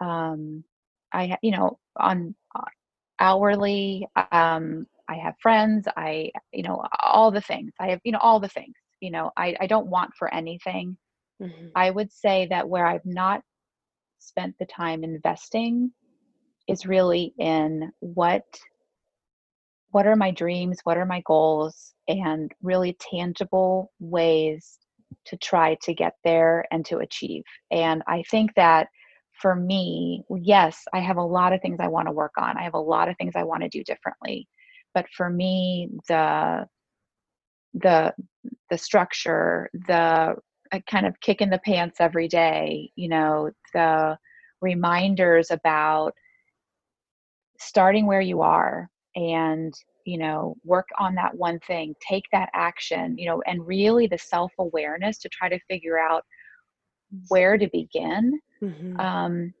um 0.00 0.64
I 1.12 1.36
you 1.42 1.52
know 1.52 1.78
on 1.96 2.34
uh, 2.54 2.62
hourly 3.20 4.06
um 4.32 4.86
I 5.08 5.14
have 5.16 5.34
friends. 5.40 5.86
I 5.96 6.30
you 6.52 6.62
know 6.62 6.82
all 7.02 7.30
the 7.30 7.40
things. 7.40 7.72
I 7.80 7.88
have 7.90 8.00
you 8.04 8.12
know 8.12 8.18
all 8.20 8.40
the 8.40 8.48
things. 8.48 8.74
You 9.00 9.10
know, 9.10 9.30
I 9.36 9.56
I 9.60 9.66
don't 9.66 9.88
want 9.88 10.14
for 10.18 10.32
anything 10.32 10.96
Mm-hmm. 11.42 11.68
I 11.74 11.90
would 11.90 12.12
say 12.12 12.46
that 12.50 12.68
where 12.68 12.86
I've 12.86 13.04
not 13.04 13.42
spent 14.18 14.56
the 14.58 14.66
time 14.66 15.04
investing 15.04 15.92
is 16.68 16.86
really 16.86 17.34
in 17.38 17.92
what 18.00 18.44
what 19.90 20.06
are 20.06 20.16
my 20.16 20.30
dreams, 20.30 20.80
what 20.84 20.98
are 20.98 21.06
my 21.06 21.22
goals, 21.26 21.94
and 22.08 22.52
really 22.62 22.96
tangible 23.00 23.92
ways 23.98 24.78
to 25.24 25.36
try 25.38 25.76
to 25.82 25.94
get 25.94 26.14
there 26.24 26.66
and 26.70 26.84
to 26.86 26.98
achieve. 26.98 27.42
And 27.70 28.02
I 28.06 28.22
think 28.30 28.54
that 28.56 28.88
for 29.40 29.54
me, 29.54 30.22
yes, 30.42 30.82
I 30.92 31.00
have 31.00 31.16
a 31.16 31.22
lot 31.22 31.52
of 31.52 31.60
things 31.62 31.78
I 31.80 31.88
want 31.88 32.08
to 32.08 32.12
work 32.12 32.32
on. 32.38 32.56
I 32.56 32.62
have 32.62 32.74
a 32.74 32.78
lot 32.78 33.08
of 33.08 33.16
things 33.16 33.32
I 33.36 33.44
want 33.44 33.62
to 33.62 33.68
do 33.68 33.84
differently. 33.84 34.48
But 34.94 35.06
for 35.16 35.28
me, 35.30 35.90
the 36.08 36.66
the 37.74 38.14
the 38.70 38.78
structure, 38.78 39.68
the 39.86 40.36
kind 40.90 41.06
of 41.06 41.20
kick 41.20 41.40
in 41.40 41.50
the 41.50 41.60
pants 41.64 42.00
every 42.00 42.28
day, 42.28 42.90
you 42.96 43.08
know, 43.08 43.50
the 43.74 44.18
reminders 44.60 45.50
about 45.50 46.14
starting 47.58 48.06
where 48.06 48.20
you 48.20 48.42
are 48.42 48.88
and 49.14 49.74
you 50.04 50.18
know 50.18 50.56
work 50.64 50.86
on 50.98 51.14
that 51.14 51.34
one 51.36 51.58
thing 51.60 51.94
take 52.06 52.24
that 52.32 52.48
action 52.54 53.16
you 53.18 53.26
know 53.26 53.42
and 53.46 53.66
really 53.66 54.06
the 54.06 54.18
self-awareness 54.18 55.18
to 55.18 55.28
try 55.28 55.48
to 55.48 55.58
figure 55.68 55.98
out 55.98 56.22
where 57.28 57.56
to 57.56 57.68
begin 57.72 58.38
mm-hmm. 58.62 58.98
um, 59.00 59.52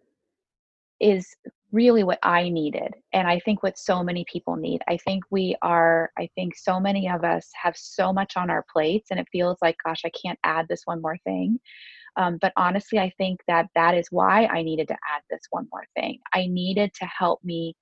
is 1.00 1.26
really 1.72 2.04
what 2.04 2.18
I 2.22 2.48
needed. 2.48 2.94
And 3.12 3.28
I 3.28 3.40
think 3.40 3.62
what 3.62 3.78
so 3.78 4.02
many 4.02 4.24
people 4.30 4.56
need. 4.56 4.82
I 4.88 4.96
think 4.98 5.24
we 5.30 5.56
are, 5.62 6.10
I 6.16 6.28
think 6.34 6.56
so 6.56 6.80
many 6.80 7.08
of 7.08 7.24
us 7.24 7.50
have 7.60 7.76
so 7.76 8.12
much 8.12 8.36
on 8.36 8.50
our 8.50 8.64
plates 8.72 9.08
and 9.10 9.20
it 9.20 9.26
feels 9.32 9.58
like, 9.60 9.76
gosh, 9.84 10.02
I 10.04 10.10
can't 10.10 10.38
add 10.44 10.66
this 10.68 10.82
one 10.84 11.02
more 11.02 11.18
thing. 11.24 11.58
Um, 12.16 12.38
but 12.40 12.52
honestly, 12.56 12.98
I 12.98 13.12
think 13.18 13.40
that 13.46 13.66
that 13.74 13.94
is 13.94 14.06
why 14.10 14.46
I 14.46 14.62
needed 14.62 14.88
to 14.88 14.94
add 14.94 15.22
this 15.28 15.42
one 15.50 15.68
more 15.70 15.84
thing. 15.94 16.18
I 16.32 16.46
needed 16.46 16.92
to 16.94 17.04
help 17.06 17.44
me 17.44 17.76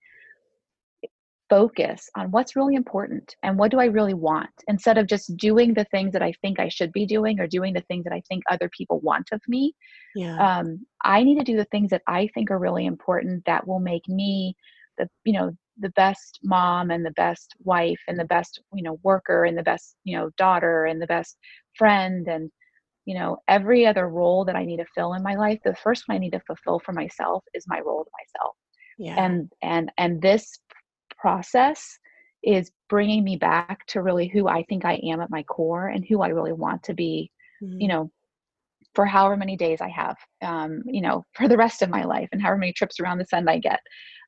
focus 1.55 2.11
on 2.17 2.33
what's 2.33 2.57
really 2.57 2.75
important 2.75 3.37
and 3.45 3.57
what 3.57 3.71
do 3.71 3.79
I 3.79 3.85
really 3.85 4.13
want 4.13 4.51
instead 4.67 4.99
of 4.99 5.07
just 5.07 5.37
doing 5.37 5.73
the 5.73 5.85
things 5.85 6.13
that 6.13 6.23
I 6.23 6.33
think 6.43 6.59
I 6.59 6.69
should 6.69 6.91
be 6.91 7.07
doing 7.07 7.39
or 7.39 7.47
doing 7.47 7.73
the 7.73 7.83
things 7.83 8.03
that 8.05 8.13
I 8.13 8.23
think 8.29 8.43
other 8.51 8.69
people 8.77 8.99
want 9.01 9.29
of 9.31 9.41
me. 9.47 9.73
Yeah. 10.17 10.37
Um, 10.37 10.85
I 11.05 11.23
need 11.23 11.39
to 11.39 11.45
do 11.45 11.57
the 11.57 11.67
things 11.67 11.91
that 11.91 12.03
I 12.09 12.29
think 12.35 12.51
are 12.51 12.59
really 12.59 12.87
important 12.87 13.45
that 13.45 13.69
will 13.69 13.79
make 13.79 14.09
me 14.09 14.57
the, 14.99 15.09
you 15.23 15.33
know, 15.33 15.53
the 15.79 15.91
best 15.91 16.41
mom 16.43 16.91
and 16.91 17.07
the 17.07 17.13
best 17.13 17.55
wife 17.63 18.01
and 18.09 18.19
the 18.19 18.25
best, 18.25 18.61
you 18.73 18.83
know, 18.83 18.99
worker 19.05 19.45
and 19.45 19.57
the 19.57 19.63
best, 19.63 19.95
you 20.03 20.19
know, 20.19 20.31
daughter 20.37 20.87
and 20.87 21.01
the 21.01 21.07
best 21.07 21.37
friend 21.79 22.27
and, 22.27 22.51
you 23.05 23.15
know, 23.15 23.37
every 23.47 23.87
other 23.87 24.09
role 24.09 24.45
that 24.45 24.57
I 24.57 24.65
need 24.65 24.79
to 24.79 24.87
fill 24.93 25.15
in 25.15 25.23
my 25.23 25.37
life. 25.37 25.61
The 25.65 25.77
first 25.77 26.09
one 26.09 26.17
I 26.17 26.19
need 26.19 26.33
to 26.33 26.41
fulfill 26.49 26.81
for 26.81 26.93
myself 26.93 27.45
is 27.55 27.65
my 27.69 27.79
role 27.79 28.03
to 28.03 28.11
myself. 28.21 28.57
Yeah. 28.99 29.25
And 29.25 29.51
and 29.63 29.93
and 29.99 30.23
this 30.23 30.59
process 31.25 31.99
is 32.43 32.71
bringing 32.91 33.25
me 33.25 33.35
back 33.35 33.87
to 33.87 34.03
really 34.03 34.29
who 34.29 34.47
I 34.47 34.63
think 34.65 34.85
I 34.85 35.01
am 35.05 35.23
at 35.23 35.31
my 35.31 35.43
core 35.45 35.89
and 35.89 36.05
who 36.07 36.21
I 36.21 36.29
really 36.29 36.53
want 36.53 36.83
to 36.83 36.93
be, 36.93 37.31
mm-hmm. 37.63 37.81
you 37.81 37.89
know, 37.89 38.11
for 38.95 39.07
however 39.07 39.35
many 39.35 39.57
days 39.57 39.81
I 39.81 39.89
have, 39.89 40.17
um, 40.43 40.83
you 40.85 41.01
know, 41.01 41.25
for 41.35 41.49
the 41.49 41.57
rest 41.57 41.81
of 41.81 41.89
my 41.89 42.05
life 42.05 42.29
and 42.31 42.43
however 42.43 42.59
many 42.59 42.75
trips 42.75 43.01
around 43.01 43.17
the 43.17 43.25
sun 43.25 43.49
I 43.49 43.59
get. 43.59 43.81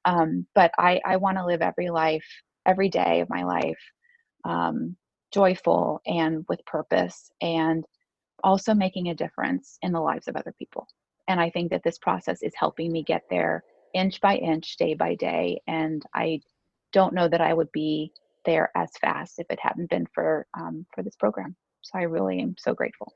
Um, 0.06 0.46
but 0.54 0.70
I, 0.78 0.98
I 1.04 1.18
want 1.18 1.36
to 1.36 1.44
live 1.44 1.60
every 1.60 1.90
life, 1.90 2.24
every 2.64 2.88
day 2.88 3.20
of 3.20 3.28
my 3.28 3.42
life, 3.42 3.82
um, 4.46 4.96
joyful 5.34 6.00
and 6.06 6.46
with 6.48 6.64
purpose 6.64 7.30
and 7.42 7.84
also 8.42 8.72
making 8.72 9.08
a 9.08 9.14
difference 9.14 9.76
in 9.82 9.92
the 9.92 10.00
lives 10.00 10.28
of 10.28 10.36
other 10.36 10.54
people. 10.58 10.86
And 11.28 11.38
I 11.42 11.50
think 11.50 11.70
that 11.72 11.82
this 11.84 11.98
process 11.98 12.42
is 12.42 12.54
helping 12.56 12.90
me 12.90 13.02
get 13.02 13.24
there 13.28 13.64
inch 13.92 14.18
by 14.22 14.36
inch, 14.36 14.78
day 14.78 14.94
by 14.94 15.14
day. 15.14 15.60
And 15.66 16.02
I 16.14 16.40
don't 16.92 17.14
know 17.14 17.28
that 17.28 17.40
I 17.40 17.52
would 17.52 17.70
be 17.72 18.12
there 18.44 18.70
as 18.76 18.90
fast 19.00 19.38
if 19.38 19.46
it 19.50 19.58
hadn't 19.60 19.90
been 19.90 20.06
for 20.14 20.46
um, 20.54 20.86
for 20.94 21.02
this 21.02 21.16
program. 21.16 21.56
So 21.82 21.98
I 21.98 22.02
really 22.02 22.40
am 22.40 22.54
so 22.58 22.74
grateful. 22.74 23.12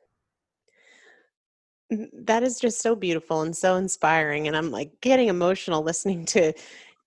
That 2.13 2.43
is 2.43 2.61
just 2.61 2.81
so 2.81 2.95
beautiful 2.95 3.43
and 3.43 3.57
so 3.57 3.77
inspiring, 3.77 4.47
and 4.47 4.57
I'm 4.57 4.71
like 4.71 5.01
getting 5.01 5.29
emotional 5.29 5.83
listening 5.83 6.25
to 6.27 6.53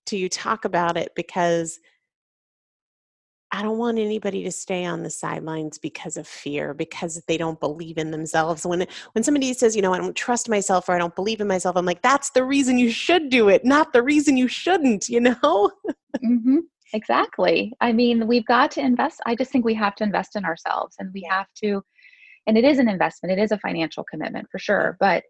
to 0.06 0.16
you 0.16 0.28
talk 0.28 0.64
about 0.64 0.96
it 0.96 1.14
because 1.14 1.80
I 3.54 3.62
don't 3.62 3.78
want 3.78 4.00
anybody 4.00 4.42
to 4.42 4.50
stay 4.50 4.84
on 4.84 5.04
the 5.04 5.10
sidelines 5.10 5.78
because 5.78 6.16
of 6.16 6.26
fear, 6.26 6.74
because 6.74 7.22
they 7.28 7.38
don't 7.38 7.60
believe 7.60 7.98
in 7.98 8.10
themselves. 8.10 8.66
When 8.66 8.84
when 9.12 9.22
somebody 9.22 9.54
says, 9.54 9.76
you 9.76 9.82
know, 9.82 9.94
I 9.94 9.98
don't 9.98 10.16
trust 10.16 10.48
myself 10.48 10.88
or 10.88 10.96
I 10.96 10.98
don't 10.98 11.14
believe 11.14 11.40
in 11.40 11.46
myself, 11.46 11.76
I'm 11.76 11.86
like, 11.86 12.02
that's 12.02 12.30
the 12.30 12.42
reason 12.42 12.78
you 12.78 12.90
should 12.90 13.28
do 13.28 13.48
it, 13.48 13.64
not 13.64 13.92
the 13.92 14.02
reason 14.02 14.36
you 14.36 14.48
shouldn't, 14.48 15.08
you 15.08 15.20
know? 15.20 15.70
mm-hmm. 16.16 16.58
Exactly. 16.94 17.72
I 17.80 17.92
mean, 17.92 18.26
we've 18.26 18.46
got 18.46 18.72
to 18.72 18.80
invest. 18.80 19.20
I 19.24 19.36
just 19.36 19.52
think 19.52 19.64
we 19.64 19.74
have 19.74 19.94
to 19.96 20.04
invest 20.04 20.34
in 20.34 20.44
ourselves 20.44 20.96
and 20.98 21.12
we 21.14 21.26
have 21.30 21.46
to, 21.62 21.80
and 22.48 22.58
it 22.58 22.64
is 22.64 22.78
an 22.78 22.88
investment, 22.88 23.38
it 23.38 23.42
is 23.42 23.52
a 23.52 23.58
financial 23.58 24.04
commitment 24.04 24.48
for 24.50 24.58
sure. 24.58 24.96
But 24.98 25.22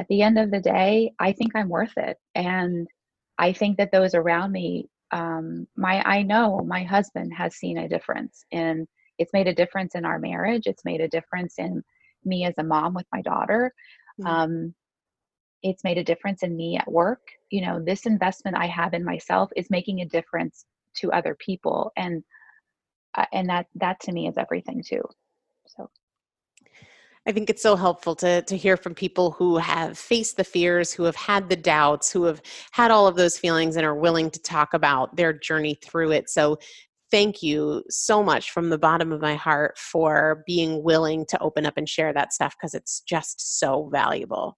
at 0.00 0.06
the 0.08 0.22
end 0.22 0.36
of 0.36 0.50
the 0.50 0.60
day, 0.60 1.12
I 1.20 1.30
think 1.30 1.52
I'm 1.54 1.68
worth 1.68 1.96
it. 1.96 2.16
And 2.34 2.88
I 3.38 3.52
think 3.52 3.78
that 3.78 3.92
those 3.92 4.14
around 4.14 4.50
me 4.50 4.88
um, 5.10 5.66
my 5.76 6.02
I 6.04 6.22
know 6.22 6.60
my 6.66 6.82
husband 6.82 7.32
has 7.34 7.56
seen 7.56 7.78
a 7.78 7.88
difference 7.88 8.44
in 8.50 8.86
it's 9.18 9.32
made 9.32 9.48
a 9.48 9.54
difference 9.54 9.94
in 9.94 10.04
our 10.04 10.18
marriage. 10.18 10.66
It's 10.66 10.84
made 10.84 11.00
a 11.00 11.08
difference 11.08 11.58
in 11.58 11.82
me 12.24 12.44
as 12.44 12.54
a 12.58 12.64
mom 12.64 12.94
with 12.94 13.06
my 13.12 13.20
daughter. 13.22 13.72
Mm-hmm. 14.20 14.26
Um, 14.26 14.74
it's 15.62 15.82
made 15.82 15.98
a 15.98 16.04
difference 16.04 16.42
in 16.42 16.56
me 16.56 16.76
at 16.76 16.90
work. 16.90 17.20
You 17.50 17.62
know, 17.62 17.82
this 17.82 18.06
investment 18.06 18.56
I 18.56 18.66
have 18.66 18.94
in 18.94 19.04
myself 19.04 19.50
is 19.56 19.70
making 19.70 20.00
a 20.00 20.06
difference 20.06 20.66
to 20.98 21.12
other 21.12 21.36
people, 21.38 21.92
and 21.96 22.22
uh, 23.16 23.26
and 23.32 23.48
that 23.48 23.66
that 23.76 24.00
to 24.00 24.12
me 24.12 24.28
is 24.28 24.36
everything 24.36 24.82
too. 24.86 25.02
So 25.66 25.90
I 27.28 27.32
think 27.32 27.50
it's 27.50 27.62
so 27.62 27.76
helpful 27.76 28.16
to 28.16 28.40
to 28.40 28.56
hear 28.56 28.78
from 28.78 28.94
people 28.94 29.32
who 29.32 29.58
have 29.58 29.98
faced 29.98 30.38
the 30.38 30.44
fears, 30.44 30.94
who 30.94 31.02
have 31.04 31.14
had 31.14 31.50
the 31.50 31.56
doubts, 31.56 32.10
who 32.10 32.24
have 32.24 32.40
had 32.72 32.90
all 32.90 33.06
of 33.06 33.16
those 33.16 33.38
feelings 33.38 33.76
and 33.76 33.84
are 33.84 33.94
willing 33.94 34.30
to 34.30 34.40
talk 34.40 34.72
about 34.72 35.14
their 35.14 35.34
journey 35.34 35.78
through 35.84 36.12
it. 36.12 36.30
So 36.30 36.58
thank 37.10 37.42
you 37.42 37.84
so 37.90 38.22
much 38.22 38.50
from 38.50 38.70
the 38.70 38.78
bottom 38.78 39.12
of 39.12 39.20
my 39.20 39.34
heart 39.34 39.78
for 39.78 40.42
being 40.46 40.82
willing 40.82 41.26
to 41.26 41.38
open 41.40 41.66
up 41.66 41.76
and 41.76 41.86
share 41.86 42.14
that 42.14 42.32
stuff 42.32 42.56
because 42.58 42.74
it's 42.74 43.00
just 43.00 43.58
so 43.58 43.90
valuable. 43.92 44.56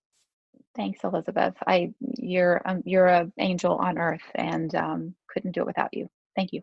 Thanks, 0.77 1.01
Elizabeth. 1.03 1.55
I 1.67 1.93
you're 1.99 2.63
um, 2.67 2.83
you're 2.85 3.09
an 3.09 3.33
angel 3.41 3.75
on 3.79 3.99
earth, 3.99 4.31
and 4.37 4.73
um, 4.77 5.15
couldn't 5.29 5.53
do 5.53 5.63
it 5.63 5.67
without 5.67 5.91
you. 5.93 6.09
Thank 6.37 6.53
you. 6.53 6.63